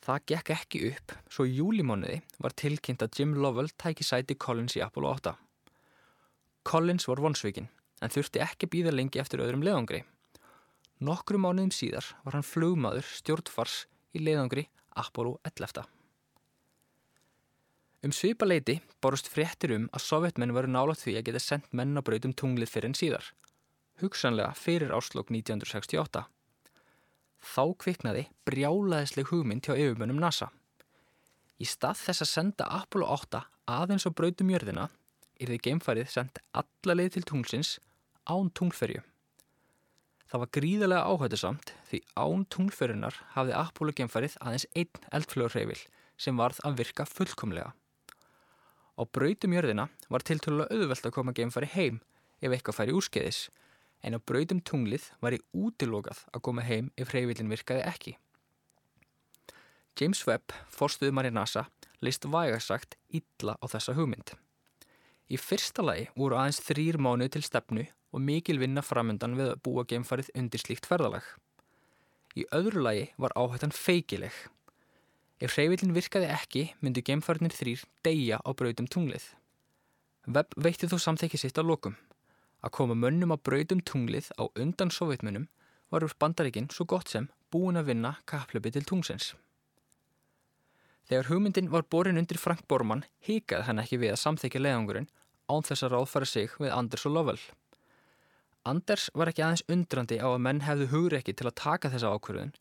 Það 0.03 0.27
gekk 0.33 0.51
ekki 0.57 0.83
upp, 0.89 1.15
svo 1.31 1.47
í 1.47 1.55
júlimánuði 1.61 2.19
var 2.43 2.57
tilkynnt 2.59 3.05
að 3.05 3.21
Jim 3.21 3.37
Lovell 3.39 3.71
tæki 3.79 4.03
sæti 4.03 4.35
Collins 4.35 4.75
í 4.75 4.83
Apollo 4.83 5.15
8. 5.15 5.35
Collins 6.63 7.07
var 7.09 7.21
vonsvikinn 7.23 7.69
en 8.01 8.11
þurfti 8.13 8.41
ekki 8.43 8.69
býða 8.69 8.93
lengi 8.93 9.21
eftir 9.21 9.41
öðrum 9.43 9.63
leiðangri. 9.65 10.03
Nokkru 11.01 11.39
mánuðum 11.41 11.71
síðar 11.73 12.05
var 12.25 12.37
hann 12.37 12.45
flugmaður 12.45 13.07
stjórnfars 13.09 13.85
í 14.13 14.21
leiðangri 14.21 14.67
Apollo 15.01 15.39
11. 15.49 15.87
Um 18.01 18.13
svipa 18.13 18.47
leiti 18.47 18.79
borust 19.01 19.29
fréttir 19.29 19.75
um 19.75 19.87
að 19.93 20.05
sovjetmenn 20.05 20.53
varu 20.57 20.69
nálátt 20.73 21.03
því 21.03 21.17
að 21.19 21.25
geta 21.29 21.41
sendt 21.41 21.73
menn 21.77 21.97
á 21.97 22.01
brautum 22.01 22.33
tunglið 22.33 22.71
fyrir 22.73 22.89
en 22.89 22.97
síðar. 22.97 23.25
Hugsanlega 24.01 24.53
fyrir 24.57 24.93
áslokk 24.93 25.29
1968. 25.29 26.23
Þá 27.41 27.63
kviknaði 27.81 28.27
brjálaðisleg 28.45 29.29
hugmynd 29.29 29.65
hjá 29.65 29.75
yfirmönnum 29.75 30.21
NASA. 30.21 30.49
Í 31.61 31.65
stað 31.69 32.01
þess 32.07 32.25
að 32.25 32.31
senda 32.33 32.69
Apollo 32.73 33.09
8 33.13 33.45
aðeins 33.69 34.05
á 34.05 34.13
brautum 34.13 34.49
jörðina 34.49 34.89
er 35.41 35.51
þið 35.51 35.63
geimfarið 35.67 36.11
sendt 36.13 36.41
alla 36.53 36.95
leið 36.97 37.15
til 37.15 37.25
tunglsins 37.27 37.79
án 38.29 38.51
tunglferju. 38.53 39.01
Það 40.31 40.43
var 40.43 40.51
gríðarlega 40.55 41.07
áhættusamt 41.11 41.73
því 41.89 41.99
án 42.15 42.45
tunglferjunar 42.53 43.17
hafði 43.33 43.55
Apollo 43.57 43.95
geimfarið 43.97 44.37
aðeins 44.39 44.67
einn 44.79 45.07
eldflögurreifil 45.17 45.81
sem 46.21 46.37
varð 46.39 46.61
að 46.63 46.77
virka 46.79 47.05
fullkomlega. 47.09 47.73
Á 48.95 49.01
brautum 49.03 49.55
jörðina 49.57 49.87
var 50.13 50.23
tiltölulega 50.23 50.77
auðvelt 50.77 51.07
að 51.09 51.15
koma 51.17 51.33
geimfari 51.35 51.67
heim 51.73 51.99
ef 52.39 52.53
eitthvað 52.53 52.77
færi 52.77 52.95
úrskeiðis 52.95 53.41
en 54.05 54.15
á 54.15 54.19
brautum 54.23 54.61
tunglið 54.63 55.09
var 55.19 55.35
í 55.35 55.41
útilokað 55.51 56.23
að 56.31 56.43
koma 56.47 56.65
heim 56.65 56.91
ef 56.95 57.11
reifilin 57.15 57.51
virkaði 57.51 57.83
ekki. 57.89 58.13
James 59.99 60.23
Webb, 60.27 60.55
forstuðumar 60.71 61.27
í 61.27 61.33
NASA, 61.35 61.65
leist 61.99 62.23
vægarsagt 62.23 62.95
illa 63.11 63.57
á 63.59 63.65
þessa 63.67 63.97
hugmynd. 63.97 64.31
Í 65.31 65.37
fyrsta 65.39 65.83
lagi 65.85 66.09
voru 66.19 66.35
aðeins 66.35 66.59
þrýr 66.65 66.97
mánuð 66.99 67.29
til 67.37 67.43
stefnu 67.45 67.85
og 68.11 68.23
mikil 68.27 68.57
vinna 68.59 68.81
framöndan 68.83 69.37
við 69.37 69.53
að 69.53 69.61
búa 69.63 69.85
geimfarið 69.87 70.31
undir 70.35 70.59
slíkt 70.59 70.89
ferðalag. 70.89 71.23
Í 72.35 72.43
öðru 72.51 72.83
lagi 72.83 73.05
var 73.15 73.31
áhættan 73.39 73.71
feikileg. 73.71 74.35
Ef 75.39 75.55
hreyfillin 75.55 75.95
virkaði 75.95 76.27
ekki 76.35 76.65
myndi 76.83 77.03
geimfariðnir 77.07 77.55
þrýr 77.55 77.85
deyja 78.03 78.41
á 78.43 78.49
brautum 78.51 78.89
tunglið. 78.91 79.23
Webb 80.27 80.51
veitti 80.59 80.91
þó 80.91 80.97
samþekki 80.99 81.39
sitt 81.39 81.57
á 81.59 81.63
lokum. 81.63 81.95
Að 82.59 82.75
koma 82.75 82.99
mönnum 82.99 83.31
á 83.31 83.37
brautum 83.39 83.79
tunglið 83.87 84.33
á 84.35 84.51
undan 84.59 84.91
sovjetmönnum 84.91 85.47
var 85.91 86.03
úr 86.03 86.17
bandaríkinn 86.19 86.69
svo 86.75 86.85
gott 86.85 87.07
sem 87.07 87.31
búin 87.51 87.79
að 87.79 87.93
vinna 87.93 88.17
kaplöpi 88.27 88.75
til 88.75 88.83
tungsins. 88.83 89.31
Þegar 91.07 91.31
hugmyndin 91.31 91.71
var 91.71 91.87
borin 91.87 92.19
undir 92.19 92.39
Frank 92.39 92.67
Bormann 92.67 93.07
hikaði 93.25 93.67
hann 93.67 93.81
ekki 93.81 93.99
við 94.03 94.13
að 94.13 94.21
samþekja 94.27 94.61
leiðangurinn 94.61 95.09
án 95.49 95.65
þess 95.65 95.85
að 95.85 95.95
ráðfæra 95.95 96.27
sig 96.29 96.53
við 96.59 96.73
Anders 96.75 97.05
og 97.07 97.15
Lovell. 97.15 97.41
Anders 98.67 99.07
var 99.17 99.31
ekki 99.31 99.41
aðeins 99.41 99.65
undrandi 99.73 100.19
á 100.21 100.29
að 100.29 100.43
menn 100.45 100.61
hefðu 100.61 100.91
hugreiki 100.91 101.33
til 101.33 101.47
að 101.49 101.57
taka 101.63 101.89
þessa 101.89 102.11
ákvörðun, 102.13 102.53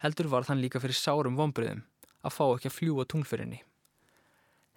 heldur 0.00 0.30
var 0.32 0.46
þann 0.48 0.62
líka 0.64 0.80
fyrir 0.80 0.96
sárum 0.96 1.36
vonbriðum 1.36 1.84
að 2.24 2.32
fá 2.32 2.44
ekki 2.46 2.70
að 2.70 2.76
fljúa 2.78 3.04
tunglfyrinni. 3.04 3.60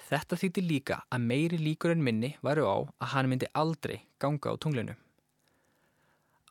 Þetta 0.08 0.38
þýtti 0.40 0.64
líka 0.64 0.98
að 1.08 1.24
meiri 1.30 1.60
líkur 1.62 1.94
en 1.94 2.04
minni 2.04 2.34
væru 2.44 2.68
á 2.68 2.78
að 2.84 3.12
hann 3.14 3.30
myndi 3.32 3.48
aldrei 3.56 4.02
ganga 4.20 4.52
á 4.52 4.60
tunglinu. 4.60 4.98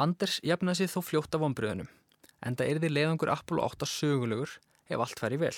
Anders 0.01 0.41
jafnaði 0.45 0.83
sig 0.83 0.93
þó 0.93 1.01
fljótt 1.05 1.37
af 1.37 1.45
vonbriðunum, 1.45 1.89
en 2.45 2.57
það 2.57 2.73
erði 2.73 2.93
leiðangur 2.93 3.33
Apollo 3.33 3.69
8 3.69 3.89
sögulegur 3.89 4.57
ef 4.89 5.01
allt 5.01 5.21
færi 5.21 5.41
vel. 5.41 5.57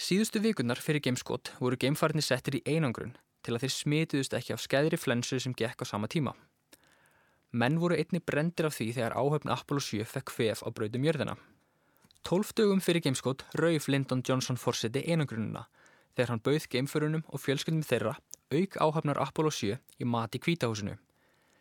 Síðustu 0.00 0.40
vikunar 0.40 0.80
fyrir 0.80 1.04
gameskot 1.04 1.52
voru 1.60 1.76
gamefarnir 1.80 2.24
settir 2.24 2.60
í 2.60 2.64
einangrun 2.68 3.16
til 3.42 3.54
að 3.54 3.64
þeir 3.64 3.74
smituðust 3.76 4.36
ekki 4.36 4.54
af 4.54 4.62
skæðri 4.64 4.98
flensu 5.00 5.40
sem 5.40 5.54
gekk 5.56 5.82
á 5.82 5.90
sama 5.90 6.08
tíma. 6.08 6.34
Menn 7.50 7.80
voru 7.82 7.96
einni 7.98 8.20
brendir 8.22 8.68
af 8.68 8.76
því 8.76 8.92
þegar 8.98 9.16
áhöfn 9.18 9.50
Apollo 9.50 9.82
7 9.82 10.06
fekk 10.06 10.34
hvef 10.36 10.62
á 10.62 10.68
brautum 10.70 11.06
jörðina. 11.06 11.34
Tólf 12.22 12.52
dögum 12.54 12.82
fyrir 12.84 13.02
gameskot 13.02 13.44
rauf 13.58 13.88
Lyndon 13.88 14.22
Johnson 14.26 14.60
fórseti 14.60 15.02
einangrununa 15.08 15.66
þegar 16.14 16.34
hann 16.34 16.42
bauð 16.44 16.66
geimförunum 16.70 17.24
og 17.28 17.40
fjölskyldum 17.40 17.86
þeirra 17.86 18.16
auk 18.52 18.76
áhafnar 18.76 19.20
Apollo 19.24 19.50
7 19.56 19.78
í 19.98 20.06
mati 20.06 20.38
kvítahúsinu 20.42 20.98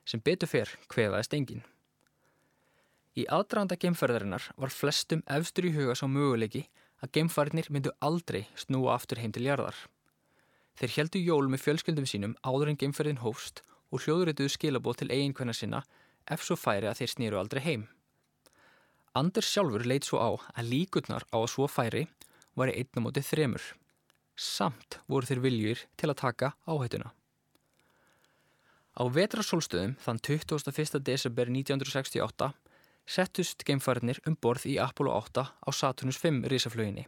sem 0.10 0.22
betur 0.26 0.50
fyrr 0.50 0.72
hvefaðist 0.90 1.36
engin. 1.38 1.64
Í 3.18 3.26
aðdraðanda 3.30 3.78
geimferðarinnar 3.80 4.50
var 4.58 4.74
flestum 4.74 5.22
efstur 5.38 5.68
í 5.70 5.74
huga 5.76 5.96
sá 5.98 6.06
möguleiki 6.10 6.66
að 7.04 7.14
geimfariðnir 7.18 7.70
myndu 7.74 7.94
aldrei 8.06 8.46
snúa 8.58 8.96
aftur 8.96 9.22
heim 9.22 9.34
til 9.36 9.46
jarðar. 9.48 9.76
Þeir 10.80 10.96
heldu 10.96 11.20
jól 11.20 11.50
með 11.52 11.66
fjölskyldum 11.66 12.08
sínum 12.08 12.36
áður 12.48 12.72
en 12.72 12.80
geimferðin 12.80 13.20
hófst 13.24 13.64
og 13.92 14.06
hljóðurituðu 14.06 14.52
skilabóð 14.54 15.02
til 15.02 15.10
eiginkvenna 15.12 15.56
sinna 15.56 15.82
ef 16.30 16.46
svo 16.46 16.56
færi 16.60 16.88
að 16.88 17.02
þeir 17.02 17.14
snýru 17.14 17.40
aldrei 17.40 17.62
heim. 17.66 17.84
Anders 19.20 19.50
sjálfur 19.52 19.84
leit 19.90 20.08
svo 20.08 20.22
á 20.22 20.30
að 20.56 20.70
líkurnar 20.72 21.26
á 21.34 21.38
að 21.42 21.52
svo 21.52 21.68
færi 21.68 22.06
var 22.56 22.72
í 22.72 22.78
einnum 22.80 23.10
mótið 23.10 23.28
þremur. 23.32 23.66
Samt 24.40 25.00
voru 25.12 25.28
þeir 25.28 25.44
viljur 25.44 25.84
til 26.00 26.12
að 26.12 26.22
taka 26.22 26.54
áhættuna. 26.70 27.12
Á 29.00 29.04
vetrasólstöðum 29.16 29.98
þann 30.04 30.20
21. 30.24 31.00
desember 31.04 31.52
1968 31.52 32.52
settust 33.10 33.64
geimfariðnir 33.66 34.20
um 34.30 34.36
borð 34.40 34.68
í 34.70 34.76
Apollo 34.80 35.16
8 35.18 35.46
á 35.66 35.70
Saturnus 35.74 36.20
5 36.22 36.46
risaflöginni. 36.52 37.08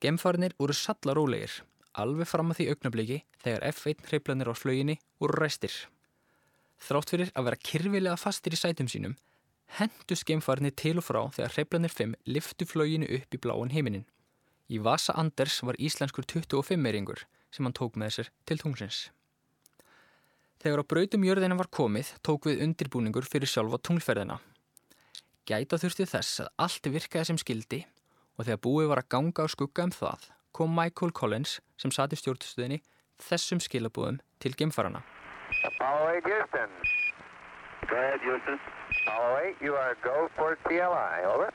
Geimfariðnir 0.00 0.54
voru 0.60 0.76
sallarólegir, 0.76 1.62
alveg 2.02 2.28
fram 2.30 2.52
að 2.52 2.60
því 2.60 2.66
augnabliki 2.72 3.18
þegar 3.42 3.66
F1 3.70 4.08
hreiplanir 4.08 4.50
á 4.50 4.54
flöginni 4.56 4.96
voru 5.22 5.38
ræstir. 5.40 5.74
Þrátt 6.82 7.12
fyrir 7.12 7.32
að 7.34 7.48
vera 7.48 7.62
kyrfilega 7.68 8.16
fastir 8.20 8.56
í 8.56 8.60
sætum 8.60 8.90
sínum, 8.92 9.14
hendust 9.78 10.26
geimfariðnir 10.28 10.76
til 10.76 10.96
og 11.00 11.06
frá 11.06 11.22
þegar 11.36 11.54
hreiplanir 11.56 11.94
5 11.94 12.16
liftu 12.28 12.68
flöginni 12.68 13.08
upp 13.18 13.36
í 13.36 13.40
bláin 13.42 13.72
heiminin. 13.72 14.04
Í 14.68 14.82
Vasa 14.82 15.14
Anders 15.16 15.60
var 15.62 15.78
íslenskur 15.78 16.26
25-meiringur 16.26 17.24
sem 17.54 17.64
hann 17.64 17.76
tók 17.76 17.96
með 17.96 18.18
sér 18.18 18.32
til 18.44 18.58
tunglsins. 18.60 19.06
Þegar 20.60 20.82
á 20.82 20.88
brautum 20.90 21.24
jörðina 21.24 21.56
var 21.56 21.70
komið 21.70 22.16
tók 22.26 22.50
við 22.50 22.64
undirbúningur 22.66 23.28
fyrir 23.28 23.48
sjálfa 23.48 23.78
tunglferðina 23.86 24.40
Gæta 25.46 25.78
þurfti 25.78 26.08
þess 26.10 26.40
að 26.42 26.48
allt 26.64 26.88
virkaði 26.90 27.28
sem 27.28 27.36
skildi 27.38 27.78
og 28.34 28.48
þegar 28.48 28.62
búið 28.66 28.88
var 28.90 29.00
að 29.04 29.10
ganga 29.14 29.44
á 29.46 29.52
skugga 29.52 29.84
um 29.86 29.92
það 29.94 30.24
kom 30.56 30.72
Michael 30.72 31.12
Collins 31.12 31.58
sem 31.76 31.92
sati 31.92 32.16
stjórnstöðinni 32.16 32.80
þessum 33.20 33.60
skilabúðum 33.60 34.22
til 34.40 34.54
gemfarana. 34.56 35.02
Apollo 35.68 36.16
8 36.16 36.30
Houston. 36.30 36.72
Go 37.90 37.96
ahead 37.96 38.24
Houston. 38.24 38.58
Apollo 39.06 39.52
8, 39.52 39.60
you 39.60 39.76
are 39.76 39.94
go 40.02 40.28
for 40.36 40.56
TLI, 40.64 41.26
over. 41.28 41.52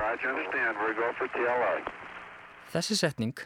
Roger, 0.00 0.28
understand, 0.34 0.76
we're 0.82 0.96
go 0.98 1.12
for 1.18 1.30
TLI. 1.36 1.86
Þessi 2.74 2.98
setning, 2.98 3.38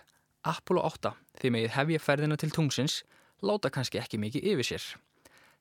Apollo 0.48 0.82
8, 0.88 1.12
því 1.40 1.52
megið 1.54 1.76
hefja 1.76 2.02
ferðina 2.02 2.40
til 2.40 2.50
tungsins, 2.56 3.02
láta 3.44 3.70
kannski 3.70 4.00
ekki 4.00 4.18
mikið 4.18 4.48
yfir 4.54 4.70
sér. 4.72 4.86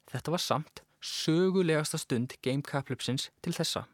Þetta 0.09 0.33
var 0.33 0.43
samt 0.43 0.83
sögulegasta 1.03 2.00
stund 2.00 2.39
Game 2.41 2.63
Caplipsins 2.65 3.29
til 3.43 3.53
þessa. 3.55 3.86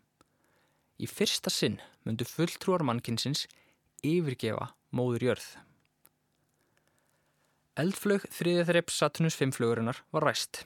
Í 1.01 1.09
fyrsta 1.09 1.51
sinn 1.51 1.81
myndu 2.05 2.25
fulltrúar 2.29 2.85
mannkinsins 2.87 3.47
yfirgefa 4.05 4.69
móður 4.95 5.29
jörð. 5.29 5.47
Eldflög 7.75 8.23
þriðið 8.31 8.69
þrepp 8.69 8.93
Saturnus 8.95 9.35
5 9.35 9.57
flugurinnar 9.57 9.99
var 10.15 10.23
ræst. 10.29 10.63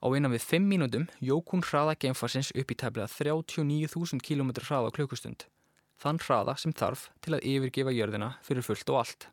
Á 0.00 0.06
einan 0.10 0.32
við 0.32 0.46
5 0.48 0.64
mínútum 0.66 1.04
jók 1.22 1.52
hún 1.52 1.62
hraða 1.62 1.94
geimfarsins 2.02 2.50
upp 2.56 2.72
í 2.72 2.76
tefnilega 2.82 3.12
39.000 3.12 4.24
km 4.24 4.50
hraða 4.64 4.90
á 4.90 4.96
klukustund. 4.96 5.44
Þann 6.00 6.18
hraða 6.24 6.56
sem 6.58 6.72
þarf 6.72 7.10
til 7.20 7.36
að 7.36 7.44
yfirgefa 7.44 7.92
jörðina 7.92 8.32
fyrir 8.42 8.64
fullt 8.64 8.90
og 8.90 9.02
allt. 9.02 9.28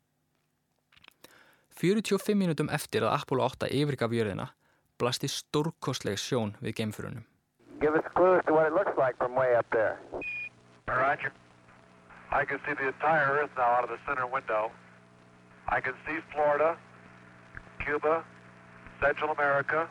45 1.80 2.38
mínútum 2.38 2.70
eftir 2.74 3.06
að 3.06 3.16
Apollo 3.22 3.48
8 3.54 3.72
yfirgaf 3.72 4.14
jörðina 4.14 4.52
blasti 4.98 5.30
stórkostleg 5.30 6.18
sjón 6.20 6.56
við 6.62 6.82
geimfurunum. 6.82 7.26
Give 7.82 7.94
us 7.94 8.06
clues 8.14 8.42
to 8.48 8.54
what 8.54 8.66
it 8.66 8.74
looks 8.74 8.98
like 8.98 9.18
from 9.18 9.38
way 9.38 9.56
up 9.56 9.70
there. 9.72 9.98
Roger. 10.90 11.32
I 12.32 12.44
can 12.46 12.60
see 12.66 12.74
the 12.74 12.88
entire 12.88 13.40
Earth 13.40 13.52
now 13.58 13.64
out 13.64 13.84
of 13.84 13.90
the 13.90 14.00
center 14.06 14.28
window. 14.28 14.72
I 15.70 15.80
can 15.80 15.94
see 16.06 16.18
Florida, 16.34 16.78
Cuba, 17.84 18.24
Central 19.02 19.32
America, 19.32 19.88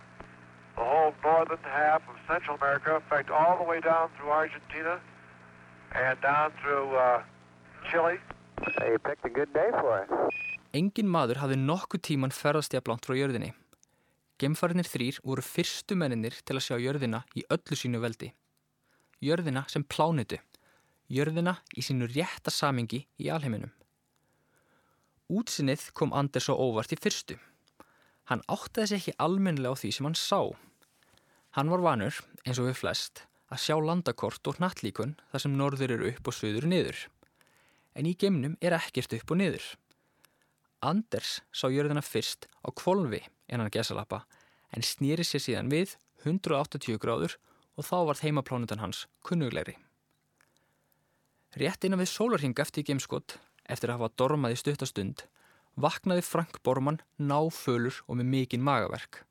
the 0.76 0.85
whole 0.85 1.14
northern 1.25 1.59
half 1.62 2.02
of 2.09 2.16
Central 2.28 2.57
America, 2.57 2.97
in 2.97 3.02
fact, 3.09 3.31
all 3.31 3.57
the 3.57 3.64
way 3.64 3.81
down 3.81 4.11
through 4.16 4.31
Argentina 4.31 5.00
and 5.95 6.21
down 6.21 6.52
through 6.62 6.95
uh, 6.97 7.23
Chile. 7.90 8.19
Hey, 8.78 8.93
you 8.93 8.99
picked 8.99 9.25
a 9.25 9.31
good 9.31 9.52
day 9.52 9.69
for 9.81 10.02
it. 10.02 10.11
Engin 10.76 11.09
maður 11.09 11.40
hafði 11.40 11.57
nokkuð 11.61 12.02
tíman 12.05 12.35
ferðast 12.35 12.75
í 12.75 12.81
að 12.81 12.85
blant 12.88 13.07
frá 13.09 13.16
jörðinni. 13.16 13.55
Gemfarinnir 14.37 14.88
þrýr 14.88 15.21
voru 15.25 15.45
fyrstu 15.45 15.97
menninir 15.97 16.37
til 16.45 16.59
að 16.59 16.66
sjá 16.66 16.76
jörðina 16.76 17.23
í 17.33 17.45
öllu 17.49 17.78
sínu 17.81 18.02
veldi. 18.02 18.35
Jörðina 19.25 19.64
sem 19.73 19.85
plánitu. 19.88 20.37
Jörðina 21.07 21.59
í 21.79 21.85
sínu 21.87 22.09
rétta 22.11 22.51
samingi 22.51 23.05
í 23.23 23.29
alheiminum. 23.31 23.71
Útsinnið 25.31 25.89
kom 25.95 26.15
Anders 26.15 26.49
á 26.51 26.55
óvart 26.55 26.95
í 26.95 26.99
fyrstu. 26.99 27.37
Hann 28.27 28.43
áttaði 28.51 28.89
sig 28.91 28.99
ekki 29.01 29.15
almennilega 29.23 29.75
á 29.75 29.79
því 29.79 29.91
sem 29.95 30.09
hann 30.09 30.19
sá. 30.19 30.41
Hann 31.55 31.71
var 31.71 31.85
vanur, 31.85 32.19
eins 32.43 32.59
og 32.59 32.69
við 32.69 32.81
flest, 32.81 33.23
að 33.51 33.63
sjá 33.63 33.77
landakort 33.79 34.51
og 34.51 34.59
nattlíkun 34.63 35.15
þar 35.31 35.45
sem 35.45 35.55
norður 35.55 35.95
eru 35.97 36.11
upp 36.11 36.31
og 36.31 36.35
söður 36.35 36.67
niður. 36.71 37.07
En 37.95 38.11
í 38.11 38.17
gemnum 38.19 38.59
er 38.61 38.77
ekkert 38.77 39.15
upp 39.17 39.31
og 39.31 39.41
niður. 39.41 39.67
Anders 40.83 41.41
sá 41.55 41.71
jörðina 41.71 42.03
fyrst 42.05 42.51
á 42.67 42.69
kvolvi 42.75 43.23
innan 43.47 43.71
gesalappa 43.73 44.25
en 44.75 44.85
snýri 44.85 45.25
sér 45.25 45.43
síðan 45.43 45.73
við 45.73 45.97
180 46.27 46.99
gráður 47.01 47.39
og 47.79 47.87
þá 47.87 47.99
var 48.11 48.21
þeimaplánutan 48.21 48.83
hans 48.83 49.07
kunnugleiri. 49.23 49.79
Rétt 51.55 51.87
innan 51.87 52.03
við 52.03 52.11
sólarhing 52.11 52.59
eftir 52.59 52.85
gemskott, 52.85 53.38
eftir 53.71 53.93
að 53.93 54.00
hafa 54.00 54.15
dormað 54.19 54.57
í 54.57 54.59
stuttastund, 54.61 55.23
vaknaði 55.76 56.25
Frank 56.26 56.59
Bormann 56.67 56.99
náfölur 57.21 58.03
og 58.09 58.19
með 58.19 58.31
mikinn 58.33 58.65
magaverk. 58.67 59.23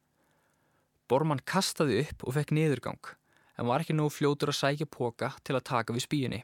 Bormann 1.10 1.43
kastaði 1.45 2.01
upp 2.05 2.25
og 2.25 2.38
fekk 2.38 2.55
niðurgang, 2.55 3.12
en 3.60 3.69
var 3.69 3.84
ekki 3.84 3.95
nóg 3.98 4.13
fljótur 4.15 4.53
að 4.53 4.60
sækja 4.62 4.89
póka 4.89 5.34
til 5.43 5.57
að 5.57 5.67
taka 5.69 5.93
við 5.93 6.05
spíunni. 6.07 6.41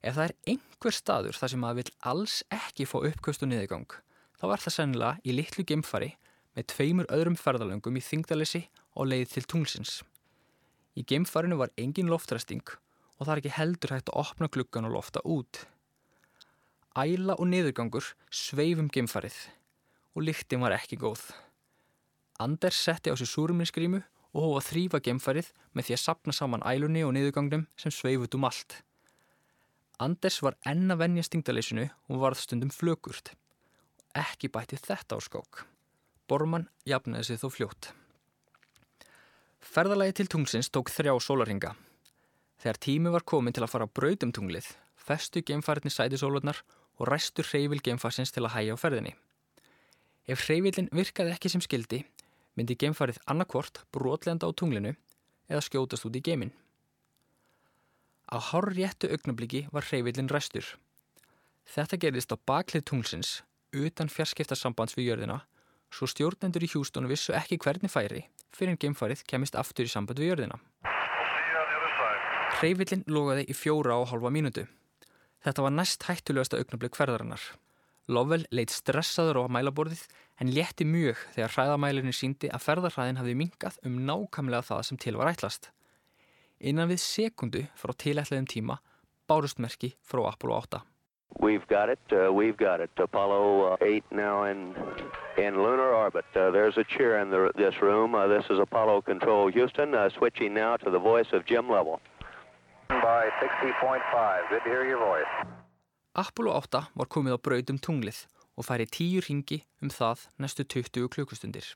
Ef 0.00 0.16
það 0.16 0.26
er 0.26 0.36
einhver 0.54 0.96
staður 0.96 1.36
þar 1.36 1.52
sem 1.52 1.60
maður 1.60 1.80
vil 1.80 1.96
alls 2.12 2.36
ekki 2.52 2.88
fá 2.88 2.98
uppkvöst 3.00 3.44
og 3.44 3.52
niðurgang, 3.52 3.88
þá 4.40 4.44
var 4.52 4.64
það 4.64 4.76
sennilega 4.76 5.24
í 5.24 5.36
litlu 5.36 5.64
gemfari 5.68 6.14
með 6.56 6.68
tveimur 6.74 7.10
öðrum 7.12 7.36
ferðalöngum 7.40 7.98
í 8.00 8.04
þingdalessi 8.04 8.62
og 8.96 9.10
leið 9.12 9.34
til 9.34 9.48
tunglsins. 9.48 10.00
Í 10.96 11.04
gemfarinu 11.06 11.60
var 11.60 11.72
engin 11.80 12.10
loftræsting 12.10 12.64
og 12.64 12.89
það 13.26 13.32
er 13.34 13.42
ekki 13.42 13.56
heldur 13.56 13.94
hægt 13.94 14.10
að 14.12 14.20
opna 14.22 14.48
klukkan 14.48 14.88
og 14.88 14.94
lofta 14.96 15.22
út. 15.28 15.64
Æla 16.96 17.36
og 17.36 17.48
niðurgangur 17.50 18.14
sveifum 18.32 18.88
gemfarið 18.92 19.36
og 20.16 20.24
lyktin 20.26 20.62
var 20.64 20.74
ekki 20.74 20.98
góð. 20.98 21.22
Anders 22.40 22.78
setti 22.80 23.12
á 23.12 23.14
sig 23.14 23.28
súruminskrímu 23.28 24.00
og 24.32 24.46
hófa 24.46 24.62
þrýfa 24.70 25.02
gemfarið 25.04 25.50
með 25.76 25.86
því 25.86 25.96
að 25.96 26.02
sapna 26.04 26.34
saman 26.34 26.64
ælunni 26.64 27.04
og 27.04 27.12
niðurgangnum 27.14 27.66
sem 27.76 27.92
sveifut 27.94 28.34
um 28.38 28.46
allt. 28.48 28.80
Anders 30.00 30.40
var 30.40 30.56
enna 30.64 30.96
venja 30.96 31.26
stingdalessinu 31.26 31.84
og 32.08 32.22
varð 32.22 32.40
stundum 32.40 32.72
flökurt. 32.72 33.34
Ekki 34.16 34.48
bæti 34.48 34.78
þetta 34.80 35.18
á 35.18 35.20
skók. 35.20 35.66
Bormann 36.26 36.70
jafnaði 36.88 37.28
sig 37.28 37.42
þó 37.42 37.50
fljótt. 37.52 37.92
Ferðalagi 39.60 40.16
til 40.16 40.30
tungsins 40.32 40.72
tók 40.72 40.88
þrjá 40.88 41.12
sólarhinga. 41.20 41.74
Þegar 42.60 42.78
tími 42.84 43.12
var 43.14 43.24
komin 43.24 43.54
til 43.56 43.64
að 43.64 43.72
fara 43.72 43.86
á 43.88 43.94
brautum 43.96 44.32
tunglið, 44.36 44.66
festu 45.00 45.40
geimfæriðni 45.40 45.92
sætisólarnar 45.94 46.60
og 47.00 47.08
ræstu 47.08 47.44
hreyfil 47.46 47.80
geimfarsins 47.80 48.32
til 48.34 48.44
að 48.44 48.54
hægja 48.56 48.76
á 48.76 48.82
ferðinni. 48.82 49.14
Ef 50.28 50.44
hreyfilin 50.44 50.90
virkaði 50.92 51.32
ekki 51.32 51.50
sem 51.52 51.62
skildi, 51.64 52.02
myndi 52.54 52.76
geimfarið 52.76 53.22
annarkvort 53.32 53.80
brotlenda 53.94 54.44
á 54.44 54.52
tunglinu 54.52 54.92
eða 55.48 55.64
skjótast 55.64 56.04
út 56.04 56.18
í 56.20 56.22
geimin. 56.24 56.52
Á 58.28 58.36
hár 58.36 58.68
réttu 58.76 59.08
augnabliki 59.08 59.64
var 59.72 59.88
hreyfilin 59.88 60.28
ræstur. 60.28 60.66
Þetta 61.64 61.96
gerðist 62.04 62.34
á 62.34 62.36
baklið 62.36 62.84
tunglsins 62.90 63.40
utan 63.72 64.12
fjarskiptarsambands 64.12 64.98
við 64.98 65.10
jörðina 65.10 65.40
svo 65.90 66.06
stjórnendur 66.10 66.66
í 66.66 66.70
hjústun 66.70 67.08
vissu 67.10 67.34
ekki 67.34 67.58
hvernig 67.62 67.90
færi 67.90 68.26
fyrir 68.54 68.74
en 68.74 68.80
geimfarið 68.82 69.24
kemist 69.30 69.56
aftur 69.58 69.88
í 69.88 69.90
samband 69.90 70.20
við 70.20 70.34
jörðina. 70.34 70.60
Hreyfillin 72.58 73.06
logaði 73.06 73.46
í 73.48 73.56
fjóra 73.56 73.96
og 74.00 74.10
halva 74.10 74.32
mínútu. 74.34 74.66
Þetta 75.44 75.64
var 75.64 75.74
næst 75.76 76.04
hættulegasta 76.08 76.58
augnablik 76.60 76.98
hverðarinnar. 76.98 77.40
Lovell 78.10 78.44
leitt 78.50 78.72
stressaður 78.74 79.44
á 79.46 79.52
mælaborðið 79.54 80.02
en 80.42 80.50
létti 80.52 80.84
mjög 80.88 81.20
þegar 81.36 81.54
hræðamælirinn 81.54 82.16
síndi 82.16 82.50
að 82.50 82.64
ferðarhræðin 82.66 83.20
hafði 83.20 83.36
mingað 83.38 83.78
um 83.86 84.00
nákamlega 84.08 84.66
það 84.66 84.86
sem 84.88 85.00
til 85.00 85.16
var 85.20 85.30
ætlast. 85.30 85.70
Innan 86.60 86.90
við 86.90 87.00
sekundu 87.04 87.66
frá 87.78 87.94
tilætlaðum 87.94 88.48
tíma 88.50 88.80
bárustmerki 89.30 89.94
frá 90.02 90.26
Apollo 90.32 90.62
8. 90.66 90.82
We've 91.38 91.66
got 91.68 91.88
it. 91.88 92.00
Uh, 92.10 92.32
we've 92.32 92.56
got 92.56 92.80
it. 92.80 92.90
Apollo 92.98 93.72
uh, 93.72 93.76
8 93.80 94.04
now 94.10 94.44
in 94.44 94.74
in 95.38 95.54
lunar 95.62 95.94
orbit. 95.94 96.24
Uh, 96.34 96.50
there's 96.50 96.76
a 96.76 96.84
cheer 96.84 97.18
in 97.22 97.30
the, 97.30 97.52
this 97.56 97.80
room. 97.80 98.14
Uh, 98.14 98.26
this 98.26 98.44
is 98.50 98.58
Apollo 98.58 99.02
Control 99.02 99.50
Houston. 99.50 99.94
Uh, 99.94 100.10
switching 100.18 100.52
now 100.52 100.76
to 100.76 100.90
the 100.90 100.98
voice 100.98 101.28
of 101.32 101.46
Jim 101.46 101.68
Lovell. 101.68 102.00
By 102.88 102.94
60.5. 102.96 102.98
Good 102.98 102.98
to 102.98 102.98
hear 102.98 102.98
your 102.98 103.08
voice. 103.08 103.19
Apollo 106.18 106.52
8 106.58 106.80
var 106.98 107.08
komið 107.14 107.36
á 107.36 107.38
braut 107.38 107.70
um 107.70 107.78
tunglið 107.78 108.24
og 108.58 108.66
færi 108.66 108.86
tíu 108.90 109.20
ringi 109.24 109.60
um 109.82 109.92
það 109.94 110.26
næstu 110.42 110.66
20 110.66 111.08
klukkustundir. 111.14 111.66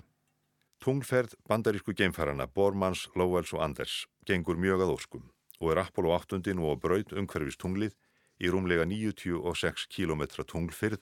Tunglferð 0.82 1.36
bandarísku 1.48 1.94
geimfarana 1.96 2.46
Bormans, 2.46 3.06
Lowells 3.16 3.54
og 3.54 3.62
Anders 3.64 4.04
gengur 4.26 4.58
mjög 4.60 4.82
að 4.84 4.94
óskum 4.96 5.30
og 5.60 5.70
er 5.72 5.84
Apollo 5.84 6.12
8 6.18 6.42
nú 6.58 6.68
á 6.68 6.74
braut 6.76 7.14
umhverfist 7.14 7.62
tunglið 7.62 7.94
í 8.42 8.50
rúmlega 8.50 8.84
96 8.84 9.86
km 9.94 10.22
tunglfyrð. 10.42 11.00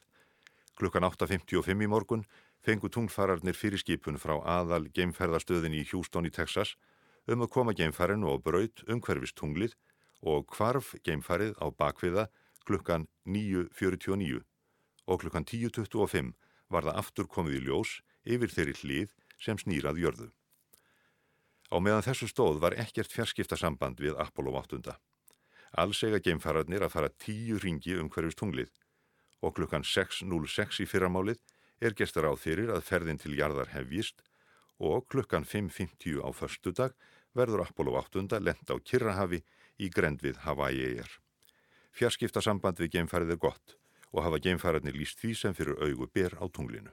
Klukkan 0.77 1.05
8.55 1.09 1.83
í 1.83 1.89
morgun 1.89 2.27
fengu 2.63 2.89
tunglfararnir 2.89 3.57
fyrir 3.59 3.81
skipun 3.81 4.21
frá 4.21 4.37
aðal 4.45 4.87
geimferðarstöðin 4.95 5.75
í 5.75 5.87
Houston 5.91 6.29
í 6.29 6.31
Texas 6.31 6.77
um 7.27 7.43
að 7.43 7.53
koma 7.57 7.75
geimfarinu 7.75 8.31
á 8.31 8.37
braut 8.39 8.85
umhverfist 8.87 9.37
tunglið 9.41 9.75
og 10.23 10.47
kvarf 10.50 10.95
geimfarið 11.05 11.59
á 11.59 11.67
bakviða 11.75 12.29
klukkan 12.67 13.09
9.49 13.26 14.43
og 15.11 15.21
klukkan 15.23 15.45
10.25 15.45 16.33
var 16.73 16.87
það 16.87 16.99
aftur 17.02 17.29
komið 17.29 17.59
í 17.59 17.64
ljós 17.67 17.99
yfir 18.23 18.55
þeirri 18.55 18.76
hlið 18.83 19.14
sem 19.43 19.59
snýrað 19.59 20.00
jörðu. 20.02 20.29
Á 21.73 21.76
meðan 21.81 22.05
þessu 22.07 22.29
stóð 22.31 22.61
var 22.62 22.76
ekkert 22.79 23.11
fjarskiptasamband 23.11 24.00
við 24.00 24.19
Apollo 24.21 24.55
8. 24.61 24.95
Alls 25.83 26.02
eiga 26.05 26.21
geimfararnir 26.21 26.85
að 26.85 26.95
fara 26.95 27.14
tíu 27.25 27.59
ringi 27.59 27.97
um 27.99 28.11
hverjus 28.12 28.37
tunglið 28.38 28.71
og 29.43 29.57
klukkan 29.57 29.83
6.06 29.83 30.83
í 30.85 30.87
fyrramálið 30.87 31.41
er 31.83 31.97
gestur 31.99 32.29
á 32.29 32.33
fyrir 32.38 32.71
að 32.75 32.85
ferðin 32.87 33.19
til 33.19 33.35
jarðar 33.38 33.73
hefjist 33.73 34.23
og 34.79 35.09
klukkan 35.11 35.49
5.50 35.49 36.21
á 36.23 36.29
förstu 36.37 36.75
dag 36.76 36.95
verður 37.35 37.64
Apollo 37.64 37.97
8 37.99 38.38
lenda 38.38 38.76
á 38.76 38.79
Kirrahafi 38.85 39.41
í 39.81 39.91
grend 39.93 40.23
við 40.25 40.41
Hawaii-egar. 40.45 41.11
Fjarskiptasamband 41.93 42.81
við 42.81 42.97
geimfarið 42.97 43.37
er 43.37 43.41
gott 43.41 43.76
og 44.12 44.26
hafa 44.26 44.41
geimfararnir 44.45 44.97
líst 44.97 45.21
því 45.21 45.33
sem 45.37 45.55
fyrir 45.57 45.79
augu 45.81 46.09
ber 46.12 46.37
á 46.37 46.45
tunglinu. 46.52 46.93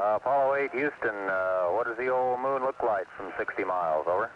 Uh, 0.00 0.16
Apollo 0.16 0.56
8 0.56 0.72
Houston, 0.72 1.18
uh, 1.28 1.68
what 1.74 1.84
does 1.84 1.98
the 1.98 2.08
old 2.08 2.40
moon 2.40 2.62
look 2.62 2.80
like 2.80 3.04
from 3.18 3.28
60 3.36 3.64
miles? 3.64 4.06
Over. 4.06 4.30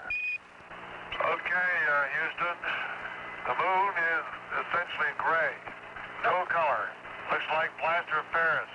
Okay, 1.14 1.72
uh, 1.88 2.04
Houston. 2.20 2.58
The 3.48 3.56
moon 3.56 3.92
is 3.96 4.26
essentially 4.60 5.12
gray. 5.16 5.54
No 6.26 6.44
color. 6.50 6.90
Looks 7.30 7.48
like 7.54 7.70
plaster 7.80 8.18
of 8.20 8.26
Paris. 8.34 8.72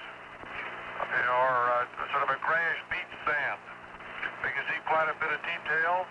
Or 1.29 1.53
uh, 1.74 1.89
sort 2.13 2.24
of 2.25 2.32
a 2.34 2.39
grayish 2.41 2.82
beach 2.89 3.13
sand. 3.27 3.62
We 4.41 4.50
can 4.53 4.63
see 4.72 4.79
quite 4.88 5.10
a 5.10 5.18
bit 5.20 5.32
of 5.36 5.39
detail. 5.46 6.06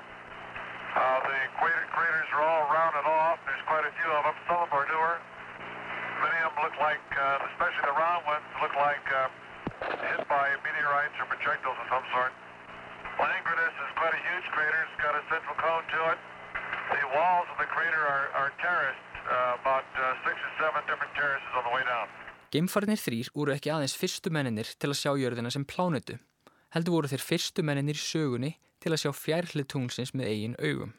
Uh, 0.99 1.23
the 1.31 1.39
crater, 1.63 1.87
craters 1.95 2.29
are 2.35 2.43
all 2.43 2.67
rounded 2.75 3.07
off. 3.07 3.39
There's 3.47 3.63
quite 3.71 3.87
a 3.87 3.93
few 4.03 4.11
of 4.19 4.27
them. 4.27 4.35
Some 4.51 4.59
of 4.59 4.67
them 4.67 4.83
are 4.83 4.89
newer. 4.91 5.15
Many 6.27 6.39
of 6.43 6.51
them 6.51 6.67
look 6.67 6.75
like, 6.83 7.07
uh, 7.15 7.47
especially 7.55 7.87
the 7.87 7.95
round 7.95 8.27
ones, 8.27 8.43
look 8.59 8.75
like 8.75 9.07
uh, 9.15 9.31
hit 10.11 10.27
by 10.27 10.59
meteorites 10.67 11.15
or 11.23 11.31
projectiles 11.31 11.79
of 11.79 11.87
some 11.87 12.03
sort. 12.11 12.35
Langrenus 13.23 13.75
is 13.79 13.91
quite 13.95 14.11
a 14.11 14.23
huge 14.27 14.47
crater. 14.51 14.81
It's 14.91 14.99
got 14.99 15.15
a 15.15 15.23
central 15.31 15.55
cone 15.63 15.87
to 15.87 16.01
it. 16.11 16.19
The 16.91 17.03
walls 17.15 17.47
of 17.47 17.63
the 17.63 17.71
crater 17.71 18.03
are, 18.03 18.35
are 18.35 18.51
terraced, 18.59 19.07
uh, 19.23 19.63
about 19.63 19.87
uh, 19.95 20.19
six 20.27 20.35
or 20.35 20.53
seven 20.59 20.83
different 20.91 21.15
terraces 21.15 21.53
on 21.55 21.63
the 21.63 21.73
way 21.79 21.87
down. 21.87 22.11
Geimfarnir 22.51 22.99
þrýr 22.99 23.31
voru 23.39 23.55
ekki 23.55 23.71
aðeins 23.71 23.95
fyrstu 23.95 24.35
menninir 24.35 24.67
til 24.83 24.91
að 24.91 24.99
sjá 24.99 25.13
jörðina 25.15 25.53
sem 25.55 25.63
plánutu. 25.63 26.19
Heldur 26.75 26.99
voru 26.99 27.11
þeir 27.13 27.23
fyrstu 27.23 27.63
menninir 27.63 27.95
í 27.95 28.03
sögunni 28.03 28.57
til 28.83 28.93
að 28.95 29.03
sjá 29.03 29.13
fjærhlið 29.15 29.69
tunglsins 29.73 30.15
með 30.15 30.31
eigin 30.33 30.57
augum. 30.63 30.95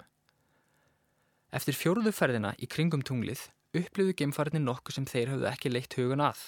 Eftir 1.56 1.78
fjóruðu 1.78 2.14
ferðina 2.14 2.54
í 2.62 2.68
kringum 2.70 3.02
tunglið 3.06 3.48
upplöðu 3.78 4.16
geimfarnir 4.18 4.64
nokkuð 4.64 4.98
sem 4.98 5.08
þeir 5.10 5.34
hafðu 5.34 5.48
ekki 5.50 5.72
leitt 5.72 5.96
hugun 5.98 6.24
að. 6.26 6.42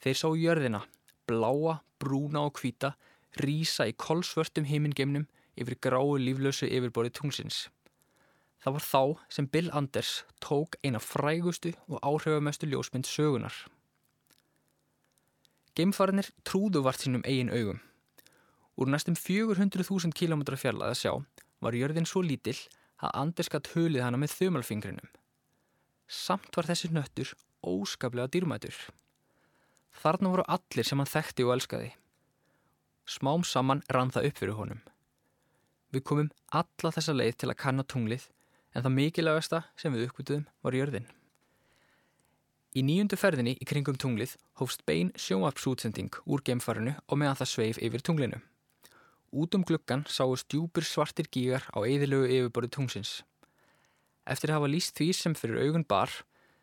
Þeir 0.00 0.18
sá 0.20 0.28
jörðina, 0.36 0.82
bláa, 1.28 1.78
brúna 2.00 2.46
og 2.48 2.60
hvita, 2.60 2.94
rísa 3.40 3.86
í 3.88 3.96
kolsvörtum 3.96 4.68
heimingeimnum 4.68 5.26
yfir 5.56 5.78
gráu 5.80 6.16
líflösu 6.20 6.68
yfirborði 6.68 7.14
tunglsins. 7.16 7.66
Það 8.60 8.76
var 8.76 8.84
þá 8.84 9.02
sem 9.36 9.48
Bill 9.52 9.70
Anders 9.76 10.12
tók 10.42 10.76
eina 10.82 11.00
frægustu 11.00 11.74
og 11.86 12.00
áhrifamestu 12.00 12.68
ljósmynd 12.68 13.08
sögunar. 13.08 13.54
Geimfarnir 15.76 16.32
trúðu 16.48 16.80
vart 16.84 17.04
sínum 17.04 17.24
eigin 17.28 17.52
augum. 17.52 17.82
Úr 18.76 18.90
næstum 18.92 19.16
400.000 19.16 20.12
km 20.12 20.42
fjarlæð 20.52 20.92
að 20.92 21.00
sjá 21.00 21.12
var 21.64 21.76
jörðin 21.76 22.08
svo 22.08 22.20
lítill 22.20 22.58
að 23.00 23.14
Anders 23.22 23.48
gatt 23.52 23.70
hulið 23.72 24.04
hana 24.04 24.20
með 24.20 24.34
þumalfingrinum. 24.36 25.08
Samt 26.06 26.52
var 26.56 26.68
þessi 26.68 26.92
nöttur 26.92 27.32
óskaplega 27.64 28.28
dýrmætur. 28.32 28.76
Þarna 29.96 30.32
voru 30.32 30.44
allir 30.46 30.86
sem 30.86 31.00
hann 31.00 31.08
þekkti 31.08 31.46
og 31.46 31.54
elskaði. 31.56 31.90
Smám 33.08 33.44
saman 33.48 33.82
rann 33.92 34.12
það 34.12 34.28
upp 34.28 34.40
fyrir 34.40 34.58
honum. 34.58 34.82
Við 35.94 36.04
komum 36.04 36.32
alla 36.52 36.92
þessa 36.92 37.14
leið 37.16 37.36
til 37.40 37.50
að 37.50 37.60
kanna 37.62 37.84
tunglið 37.86 38.26
en 38.74 38.82
það 38.84 38.96
mikilvægasta 38.98 39.62
sem 39.80 39.94
við 39.94 40.10
uppgötuðum 40.10 40.48
var 40.66 40.76
jörðin. 40.76 41.06
Í 42.76 42.82
nýjundu 42.84 43.16
ferðinni 43.16 43.54
í 43.56 43.64
kringum 43.64 43.96
tunglið 43.96 44.34
hófst 44.60 44.82
bein 44.84 45.14
sjónvarpsútsending 45.16 46.18
úr 46.28 46.42
geimfarinu 46.44 46.92
og 47.06 47.20
meðan 47.22 47.38
það 47.40 47.52
sveif 47.54 47.80
yfir 47.80 48.04
tunglinu. 48.04 48.42
Út 49.34 49.54
um 49.54 49.64
gluggan 49.66 50.04
sáu 50.06 50.36
stjúpur 50.38 50.84
svartir 50.86 51.26
gígar 51.26 51.66
á 51.74 51.82
eðilögu 51.82 52.28
yfirborði 52.30 52.70
tungsins. 52.70 53.24
Eftir 54.26 54.50
að 54.50 54.58
hafa 54.60 54.70
líst 54.70 54.94
því 54.98 55.08
sem 55.14 55.34
fyrir 55.34 55.66
augun 55.66 55.84
bar, 55.86 56.10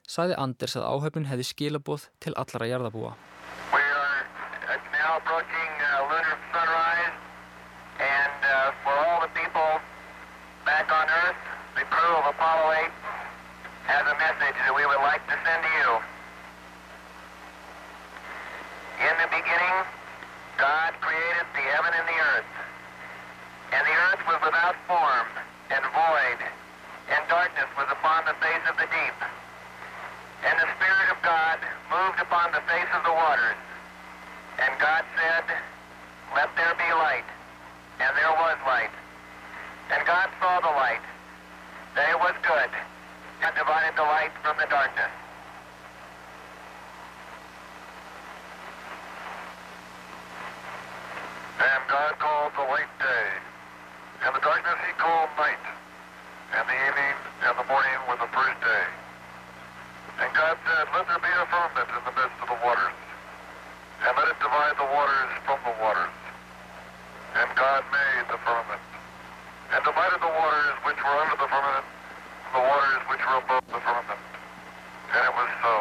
saði 0.08 0.36
Anders 0.40 0.76
að 0.80 0.88
áhöfnin 0.88 1.28
hefði 1.28 1.46
skilaboð 1.52 2.08
til 2.24 2.34
allara 2.36 2.68
jarðabúa. 2.72 3.14
Uh, 3.14 3.80
uh, 8.44 8.72
for 8.84 8.96
all 8.96 9.22
the 9.22 9.32
people 9.32 9.80
back 10.66 10.88
on 10.92 11.08
Earth, 11.08 11.40
the 11.76 11.86
crew 11.88 12.14
of 12.20 12.26
Apollo 12.26 12.72
8 12.74 12.92
has 13.88 14.04
a 14.08 14.16
message 14.16 14.58
that 14.64 14.74
we 14.76 14.84
would 14.88 15.04
like 15.04 15.24
to 15.28 15.36
send 15.44 15.60
to 15.64 15.72
you. 15.84 15.90
In 19.04 19.16
the 19.20 19.28
beginning, 19.28 19.78
God 20.58 20.96
created 21.02 21.48
the 21.52 21.66
heaven 21.76 21.92
and 21.92 22.08
the 22.08 22.20
earth, 22.32 22.53
and 23.74 23.82
the 23.90 23.98
earth 24.14 24.22
was 24.30 24.38
without 24.46 24.78
form 24.86 25.28
and 25.74 25.82
void, 25.98 26.40
and 27.10 27.22
darkness 27.26 27.66
was 27.74 27.90
upon 27.90 28.22
the 28.30 28.38
face 28.38 28.62
of 28.70 28.78
the 28.78 28.86
deep. 28.86 29.18
And 30.46 30.56
the 30.62 30.70
Spirit 30.78 31.10
of 31.10 31.18
God 31.26 31.58
moved 31.90 32.20
upon 32.22 32.52
the 32.54 32.62
face 32.70 32.92
of 32.94 33.02
the 33.02 33.12
waters. 33.12 33.58
And 34.62 34.72
God 34.78 35.04
said, 35.18 35.46
Let 36.36 36.54
there 36.56 36.76
be 36.78 36.90
light. 36.94 37.26
And 38.00 38.14
there 38.14 38.36
was 38.38 38.58
light. 38.68 38.94
And 39.90 40.06
God 40.06 40.30
saw 40.40 40.60
the 40.60 40.74
light, 40.78 41.04
that 41.96 42.10
it 42.10 42.20
was 42.20 42.34
good, 42.46 42.70
and 43.42 43.56
divided 43.56 43.96
the 43.96 44.04
light 44.04 44.32
from 44.44 44.58
the 44.58 44.68
darkness. 44.70 45.12
And 51.60 51.82
God 51.90 52.20
called 52.20 52.52
the 52.56 52.64
light 52.64 52.92
day, 53.00 53.23
and 54.24 54.32
the 54.32 54.40
darkness 54.40 54.80
he 54.88 54.96
called 54.96 55.28
night, 55.36 55.60
and 56.56 56.64
the 56.64 56.78
evening 56.88 57.16
and 57.44 57.60
the 57.60 57.68
morning 57.68 58.00
were 58.08 58.16
the 58.16 58.32
first 58.32 58.56
day. 58.64 58.86
And 60.24 60.32
God 60.32 60.56
said, 60.64 60.88
Let 60.96 61.12
there 61.12 61.20
be 61.20 61.28
a 61.28 61.44
firmament 61.52 61.92
in 61.92 62.02
the 62.08 62.16
midst 62.16 62.40
of 62.40 62.48
the 62.48 62.60
waters, 62.64 62.96
and 64.00 64.12
let 64.16 64.32
it 64.32 64.40
divide 64.40 64.80
the 64.80 64.88
waters 64.88 65.32
from 65.44 65.60
the 65.68 65.76
waters. 65.76 66.16
And 67.36 67.52
God 67.60 67.84
made 67.92 68.26
the 68.32 68.40
firmament, 68.48 68.84
and 69.76 69.84
divided 69.84 70.20
the 70.24 70.32
waters 70.40 70.76
which 70.88 71.00
were 71.04 71.18
under 71.20 71.38
the 71.44 71.50
firmament 71.52 71.88
from 72.48 72.52
the 72.56 72.64
waters 72.64 73.02
which 73.12 73.24
were 73.28 73.40
above 73.44 73.66
the 73.76 73.82
firmament. 73.84 74.24
And 75.12 75.22
it 75.28 75.34
was 75.36 75.52
so. 75.60 75.76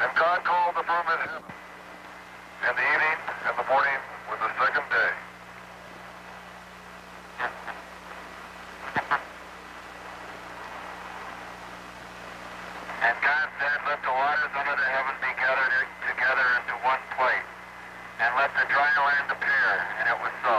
And 0.00 0.08
God 0.16 0.40
called 0.48 0.72
the 0.72 0.84
firmament 0.88 1.20
heaven, 1.20 1.44
and 2.64 2.72
the 2.80 2.86
evening 2.96 3.18
and 3.44 3.54
the 3.60 3.66
morning 3.68 4.00
were 4.32 4.40
the 4.40 4.52
second 4.56 4.88
day. 4.88 5.12
said, 13.60 13.76
let 13.84 14.00
the 14.00 14.08
waters 14.08 14.52
under 14.56 14.72
the 14.72 14.88
heaven 14.88 15.14
be 15.20 15.32
gathered 15.36 15.84
together 16.08 16.46
into 16.64 16.74
one 16.80 17.02
place, 17.12 17.48
let 18.50 18.66
the 18.66 18.74
dry 18.74 18.90
land 18.98 19.30
appear, 19.30 19.70
and 20.02 20.10
it 20.10 20.18
was 20.18 20.34
so. 20.42 20.58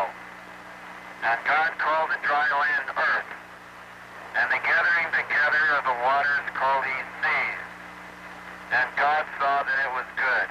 And 1.27 1.37
God 1.43 1.71
called 1.75 2.07
the 2.07 2.19
dry 2.23 2.47
land 2.47 2.87
earth, 2.95 3.31
and 4.39 4.47
the 4.47 4.61
gathering 4.63 5.11
together 5.11 5.63
of 5.75 5.83
the 5.83 5.97
waters 5.99 6.45
called 6.55 6.87
he 6.87 6.97
seas. 7.19 7.59
And 8.71 8.87
God 8.95 9.27
saw 9.35 9.67
that 9.67 9.77
it 9.83 9.91
was 9.91 10.07
good. 10.15 10.47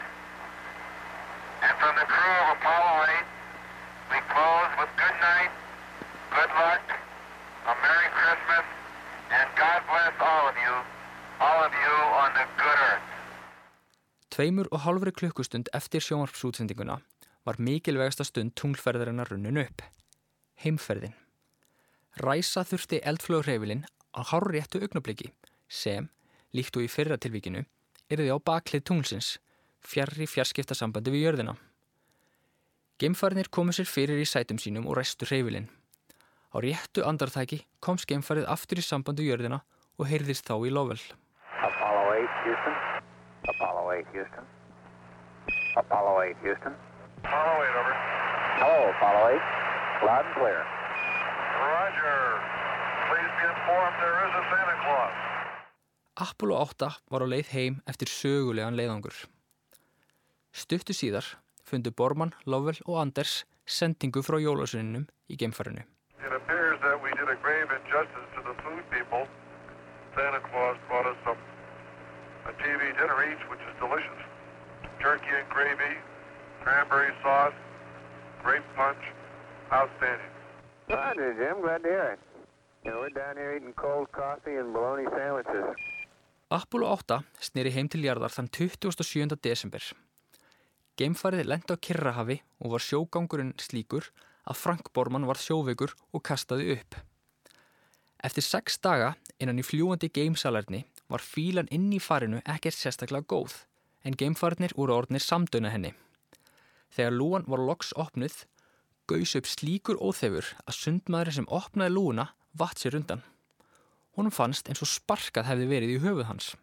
And 1.64 1.72
from 1.80 1.96
the 1.96 2.04
crew 2.04 2.36
of 2.44 2.60
Apollo 2.60 3.08
8, 3.08 3.24
we 4.12 4.18
close 4.28 4.72
with 4.76 4.92
good 5.00 5.16
night, 5.24 5.52
good 6.36 6.52
luck, 6.60 6.84
a 6.92 7.72
Merry 7.80 8.10
Christmas, 8.20 8.66
and 9.32 9.48
God 9.56 9.80
bless 9.88 10.12
all 10.20 10.44
of 10.44 10.56
you, 10.60 10.74
all 11.40 11.60
of 11.64 11.72
you 11.72 11.94
on 12.20 12.36
the 12.36 12.44
good 12.60 12.80
earth. 12.92 13.08
Tveimur 14.28 14.68
og 14.70 14.84
hálfri 14.84 15.10
klukkustund 15.10 15.72
eftir 15.72 16.04
sjónvarpsútsendinguna 16.04 17.00
var 17.46 17.58
mikilvægasta 17.58 18.24
stund 18.24 18.54
tunglferðarinnar 18.58 19.30
runnin 19.32 19.60
upp. 19.62 19.82
Heimferðin. 20.60 21.14
Ræsa 22.20 22.64
þurfti 22.66 23.00
eldflögurheifilinn 23.06 23.86
á 24.12 24.20
hárréttu 24.32 24.82
augnabliki 24.82 25.30
sem, 25.70 26.08
líkt 26.52 26.76
og 26.76 26.84
í 26.84 26.90
fyrra 26.90 27.16
tilvíkinu, 27.16 27.62
erði 28.10 28.32
á 28.34 28.38
baklið 28.42 28.84
tunglsins, 28.90 29.36
fjarr 29.80 30.18
í 30.18 30.26
fjarskiptasambandi 30.28 31.14
við 31.14 31.28
jörðina. 31.28 31.54
Geimfarnir 33.00 33.48
komu 33.48 33.72
sér 33.72 33.88
fyrir 33.88 34.20
í 34.20 34.26
sætum 34.28 34.58
sínum 34.60 34.90
og 34.90 34.98
restu 34.98 35.28
heifilinn. 35.30 35.70
Á 36.50 36.56
réttu 36.58 37.06
andartæki 37.06 37.62
kom 37.80 37.96
skeimfarið 38.02 38.50
aftur 38.50 38.82
í 38.82 38.84
sambandu 38.84 39.24
jörðina 39.24 39.62
og 39.96 40.10
heyrðist 40.10 40.50
þá 40.50 40.58
í 40.66 40.74
Lovell. 40.74 41.00
Apollo 41.62 42.04
8, 42.18 42.44
Houston. 42.44 42.78
Apollo 43.54 43.86
8, 43.94 44.14
Houston. 44.18 44.54
Apollo 45.78 46.14
8, 46.26 46.42
Houston. 46.44 46.89
Apollo 47.24 47.54
8, 47.62 47.80
over. 47.80 47.94
Hello, 48.60 48.80
Apollo 48.96 49.22
8. 49.36 50.06
Loud 50.06 50.24
and 50.24 50.34
clear. 50.34 50.60
Roger. 51.60 52.20
Please 53.08 53.32
be 53.40 53.44
informed 53.52 53.96
there 54.00 54.18
is 54.26 54.32
a 54.40 54.44
Santa 54.50 54.76
Claus. 54.84 55.14
Apollo 56.16 56.56
8 56.80 56.88
var 57.12 57.22
á 57.24 57.26
leið 57.28 57.48
heim 57.52 57.74
eftir 57.90 58.08
sögulegan 58.08 58.76
leiðangur. 58.78 59.16
Stuttu 60.52 60.96
síðar 60.96 61.26
fundu 61.64 61.92
Bormann, 61.92 62.32
Lovell 62.46 62.80
og 62.86 63.00
Anders 63.04 63.44
sendingu 63.66 64.24
frá 64.26 64.40
jólasunninum 64.40 65.06
í 65.30 65.36
geimfarinu. 65.36 65.84
It 66.24 66.32
appears 66.32 66.80
that 66.82 66.98
we 67.04 67.10
did 67.20 67.28
a 67.28 67.38
grave 67.44 67.68
injustice 67.70 68.28
to 68.36 68.40
the 68.48 68.56
food 68.64 68.84
people. 68.90 69.28
Santa 70.16 70.40
Claus 70.50 70.76
brought 70.88 71.06
us 71.06 71.18
some 71.24 71.38
a 72.48 72.52
TV 72.64 72.96
dinner 72.96 73.20
each, 73.28 73.42
which 73.52 73.60
is 73.68 73.74
delicious. 73.76 73.89
Glad 81.80 81.88
to 81.88 81.96
hear 81.96 82.12
it. 82.12 82.20
You 82.84 82.90
know, 82.90 83.00
we're 83.00 83.10
down 83.10 83.36
here 83.36 83.56
eating 83.56 83.72
cold 83.72 84.12
coffee 84.12 84.56
and 84.56 84.72
bologna 84.72 85.04
sandwiches. 85.16 85.76
Apollo 86.50 86.98
8 87.08 87.20
sneri 87.40 87.72
heim 87.72 87.88
til 87.88 88.02
jarðar 88.04 88.32
þann 88.34 88.50
27. 88.52 89.38
desember. 89.40 89.80
Geimfarið 90.98 91.46
lendi 91.48 91.72
á 91.72 91.76
Kirrahafi 91.80 92.40
og 92.60 92.74
var 92.74 92.84
sjógangurinn 92.84 93.54
slíkur 93.56 94.10
að 94.44 94.60
Frank 94.60 94.92
Bormann 94.92 95.28
var 95.28 95.40
sjóveikur 95.40 95.94
og 96.12 96.24
kastaði 96.26 96.74
upp. 96.74 96.98
Eftir 98.24 98.44
sex 98.44 98.76
daga 98.82 99.14
innan 99.38 99.62
í 99.62 99.64
fljúandi 99.64 100.10
geimsalarni 100.12 100.84
var 101.08 101.24
fílan 101.24 101.70
inn 101.72 101.88
í 101.96 102.02
farinu 102.02 102.42
ekkert 102.44 102.76
sérstaklega 102.76 103.24
góð 103.24 103.62
en 104.04 104.18
geimfarinir 104.20 104.76
voru 104.76 104.98
orðnir 104.98 105.24
samdöna 105.24 105.72
henni. 105.72 105.94
Þegar 106.92 107.16
lúan 107.16 107.46
var 107.46 107.62
loks 107.62 107.94
opnuð, 107.96 108.42
gaus 109.10 109.34
upp 109.38 109.50
slíkur 109.50 109.98
óþefur 109.98 110.46
að 110.64 110.78
sundmaður 110.78 111.36
sem 111.40 111.50
opnaði 111.50 111.96
lúuna 111.96 112.30
vatt 112.56 112.80
sér 112.82 112.96
undan. 113.00 113.24
Honum 114.16 114.34
fannst 114.34 114.70
eins 114.70 114.82
og 114.84 114.90
sparkað 114.90 115.50
hefði 115.50 115.68
verið 115.70 115.94
í 115.96 116.00
höfuð 116.04 116.28
hans. 116.30 116.54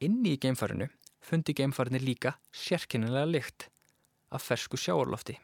Inni 0.00 0.36
í 0.36 0.40
geimfarinu 0.40 0.88
fundi 1.20 1.54
geimfarinir 1.54 2.02
líka 2.02 2.34
sérkennilega 2.52 3.28
lykt 3.28 3.68
af 4.30 4.42
fersku 4.46 4.78
sjáarlofti. 4.80 5.36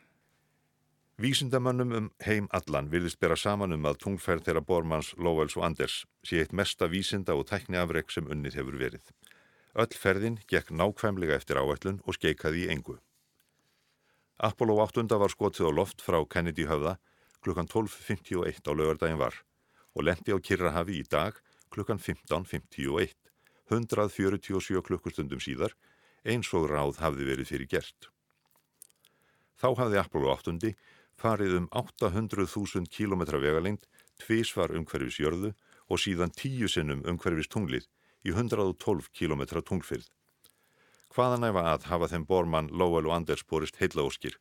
Vísindamönnum 1.19 1.93
um 1.97 2.09
heim 2.27 2.49
allan 2.53 2.91
virðist 2.93 3.21
bera 3.21 3.37
saman 3.41 3.73
um 3.73 3.87
að 3.89 4.03
tungferð 4.03 4.45
þeirra 4.45 4.61
Bormanns, 4.61 5.15
Lowells 5.17 5.57
og 5.57 5.65
Anders 5.65 6.03
sé 6.27 6.43
eitt 6.43 6.53
mesta 6.53 6.91
vísinda 6.93 7.37
og 7.39 7.47
tækni 7.49 7.81
afreg 7.81 8.13
sem 8.13 8.29
unnið 8.29 8.59
hefur 8.61 8.77
verið. 8.83 9.13
Öll 9.77 9.97
ferðin 9.97 10.37
gekk 10.49 10.73
nákvæmlega 10.73 11.39
eftir 11.41 11.61
áætlun 11.61 12.03
og 12.05 12.19
skeikaði 12.19 12.67
í 12.67 12.71
engu. 12.75 12.99
Apollo 14.37 14.77
8 14.85 15.17
var 15.17 15.33
skotið 15.33 15.69
á 15.69 15.73
loft 15.73 16.03
frá 16.05 16.19
Kennedy 16.29 16.67
höfða 16.69 16.99
klukkan 17.41 17.69
12.51 17.73 18.69
á 18.69 18.73
lögardaginn 18.77 19.21
var 19.21 19.39
og 19.97 20.05
lendi 20.05 20.35
á 20.35 20.39
Kirrahafi 20.39 21.01
í 21.01 21.07
dag 21.09 21.39
klukkan 21.73 21.99
15.51, 21.99 23.15
147 23.73 24.83
klukkustundum 24.85 25.41
síðar, 25.41 25.73
eins 26.25 26.53
og 26.55 26.69
ráð 26.71 27.01
hafði 27.01 27.31
verið 27.31 27.51
fyrir 27.51 27.71
gert. 27.71 28.11
Þá 29.57 29.73
hafði 29.81 30.01
Apollo 30.03 30.35
8 30.37 30.75
farið 31.17 31.57
um 31.63 31.69
800.000 31.73 32.93
km 32.93 33.25
vegalengd, 33.41 33.89
tvísvar 34.21 34.75
umhverfis 34.77 35.21
jörðu 35.23 35.55
og 35.89 36.03
síðan 36.03 36.35
tíu 36.37 36.69
sinnum 36.69 37.01
umhverfis 37.09 37.49
tunglið 37.49 37.89
í 38.27 38.37
112 38.37 39.09
km 39.17 39.47
tunglfyrð. 39.65 40.11
Hvaðan 41.17 41.47
æfa 41.49 41.63
að 41.65 41.85
hafa 41.89 42.07
þeim 42.13 42.25
Bormann, 42.29 42.67
Lowell 42.77 43.07
og 43.09 43.15
Anders 43.15 43.41
borist 43.49 43.79
heillaóskir 43.81 44.35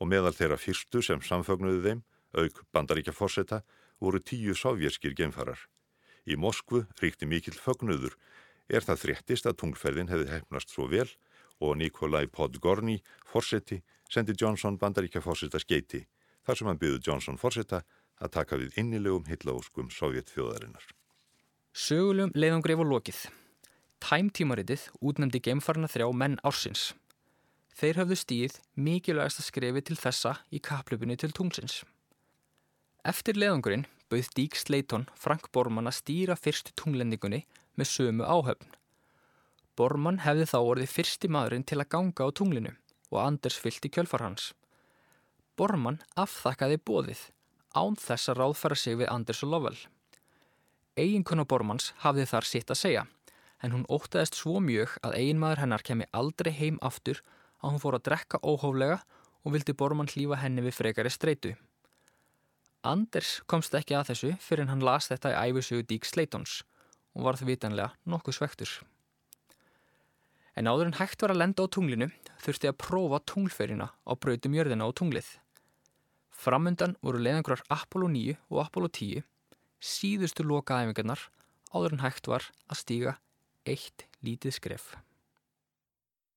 og 0.00 0.08
meðal 0.08 0.32
þeirra 0.32 0.56
fyrstu 0.56 1.02
sem 1.04 1.20
samfögnuðu 1.20 1.82
þeim, 1.84 1.98
auk 2.32 2.62
bandaríkja 2.72 3.12
fórseta, 3.12 3.58
voru 4.00 4.16
tíu 4.16 4.54
sovjerskir 4.56 5.12
geimfarar. 5.18 5.60
Í 6.24 6.38
Moskvu 6.40 6.86
ríkti 7.02 7.28
mikill 7.28 7.58
fögnuður 7.60 8.16
er 8.72 8.80
það 8.80 9.02
þréttist 9.02 9.50
að 9.50 9.58
tunglferðin 9.60 10.08
hefði 10.08 10.30
hefnast 10.30 10.72
svo 10.72 10.88
vel 10.88 11.10
og 11.60 11.76
Nikolai 11.76 12.24
Podgorny, 12.32 13.02
fórseti, 13.28 13.82
sendi 14.08 14.32
Johnson 14.32 14.80
bandaríkja 14.80 15.20
fórseta 15.20 15.60
skeiti 15.60 16.06
þar 16.48 16.56
sem 16.62 16.72
hann 16.72 16.80
byggði 16.80 17.04
Johnson 17.10 17.36
fórseta 17.36 17.84
að 18.16 18.34
taka 18.40 18.56
við 18.56 18.80
innilegum 18.80 19.28
hillaóskum 19.28 19.92
sovjetþjóðarinnar. 19.92 20.88
Sögulegum 21.76 22.32
leiðangreif 22.32 22.80
og 22.80 22.92
lokið. 22.96 23.22
Tæmtímaritið 24.02 24.88
útnefndi 24.98 25.38
geimfarna 25.46 25.86
þrjá 25.86 26.08
menn 26.10 26.40
ársins. 26.42 26.88
Þeir 27.78 28.00
höfðu 28.00 28.16
stíð 28.18 28.56
mikilvægast 28.74 29.38
að 29.38 29.46
skrefi 29.46 29.82
til 29.86 29.96
þessa 29.96 30.32
í 30.50 30.58
kaplöpunni 30.58 31.14
til 31.20 31.30
tungsins. 31.30 31.84
Eftir 33.06 33.38
leiðangurinn 33.38 33.86
bauð 34.10 34.32
Dík 34.34 34.58
Sleiton 34.58 35.06
Frank 35.14 35.46
Bormann 35.54 35.86
að 35.86 36.00
stýra 36.00 36.36
fyrstu 36.36 36.74
tunglendingunni 36.82 37.44
með 37.78 37.90
sömu 37.92 38.26
áhöfn. 38.26 38.74
Bormann 39.78 40.20
hefði 40.26 40.50
þá 40.50 40.58
orðið 40.58 40.92
fyrsti 40.96 41.30
maðurinn 41.30 41.68
til 41.70 41.78
að 41.78 41.90
ganga 41.94 42.26
á 42.26 42.34
tunglinu 42.34 42.74
og 43.14 43.22
Anders 43.22 43.62
fyllt 43.62 43.86
í 43.86 43.94
kjölfar 43.94 44.26
hans. 44.26 44.50
Bormann 45.56 46.02
afþakkaði 46.18 46.82
bóðið 46.82 47.24
án 47.78 47.96
þess 48.02 48.34
að 48.34 48.42
ráðfæra 48.42 48.76
sig 48.76 48.98
við 48.98 49.14
Anders 49.14 49.46
og 49.46 49.54
Lovell. 49.54 49.80
Eiginkona 50.98 51.46
Bormanns 51.46 51.92
hafði 52.02 52.26
þar 52.28 52.50
sitt 52.50 52.74
að 52.74 52.82
segja 52.82 53.08
en 53.62 53.74
hún 53.74 53.86
óttaðist 53.90 54.36
svo 54.38 54.58
mjög 54.62 54.96
að 55.06 55.16
eiginmaður 55.20 55.62
hennar 55.62 55.84
kemi 55.86 56.08
aldrei 56.10 56.50
heim 56.56 56.78
aftur 56.82 57.22
að 57.62 57.74
hún 57.74 57.82
fór 57.82 57.96
að 57.98 58.06
drekka 58.08 58.40
óhóflega 58.42 58.98
og 59.42 59.54
vildi 59.54 59.74
Bormann 59.78 60.10
hlýfa 60.10 60.40
henni 60.42 60.64
við 60.66 60.76
frekari 60.78 61.10
streitu. 61.10 61.54
Anders 62.82 63.36
komst 63.46 63.74
ekki 63.78 63.94
að 63.94 64.08
þessu 64.10 64.32
fyrir 64.42 64.66
hann 64.66 64.82
las 64.82 65.06
þetta 65.10 65.30
í 65.30 65.50
æfisugu 65.52 65.86
Dík 65.86 66.06
Sleitons 66.08 66.62
og 67.14 67.28
varð 67.28 67.44
vitanlega 67.46 67.94
nokkuð 68.02 68.38
svektur. 68.40 68.72
En 70.58 70.68
áður 70.68 70.90
en 70.90 70.98
hægt 70.98 71.22
var 71.22 71.32
að 71.32 71.40
lenda 71.44 71.64
á 71.64 71.70
tunglinu 71.70 72.10
þurfti 72.42 72.68
að 72.68 72.80
prófa 72.82 73.22
tunglferina 73.30 73.92
á 73.94 74.12
brautum 74.18 74.56
jörðina 74.58 74.84
á 74.84 74.90
tunglið. 74.90 75.28
Framundan 76.34 76.96
voru 77.00 77.22
leiðangrar 77.22 77.62
Apollo 77.70 78.10
9 78.10 78.34
og 78.50 78.64
Apollo 78.64 78.90
10, 78.98 79.22
síðustu 79.78 80.44
lokaæfingarnar 80.44 81.28
áður 81.72 81.94
en 81.94 82.02
hægt 82.02 82.26
var 82.28 82.50
að 82.66 82.82
stíga 82.82 83.14
eitt 83.64 84.06
lítið. 84.22 84.86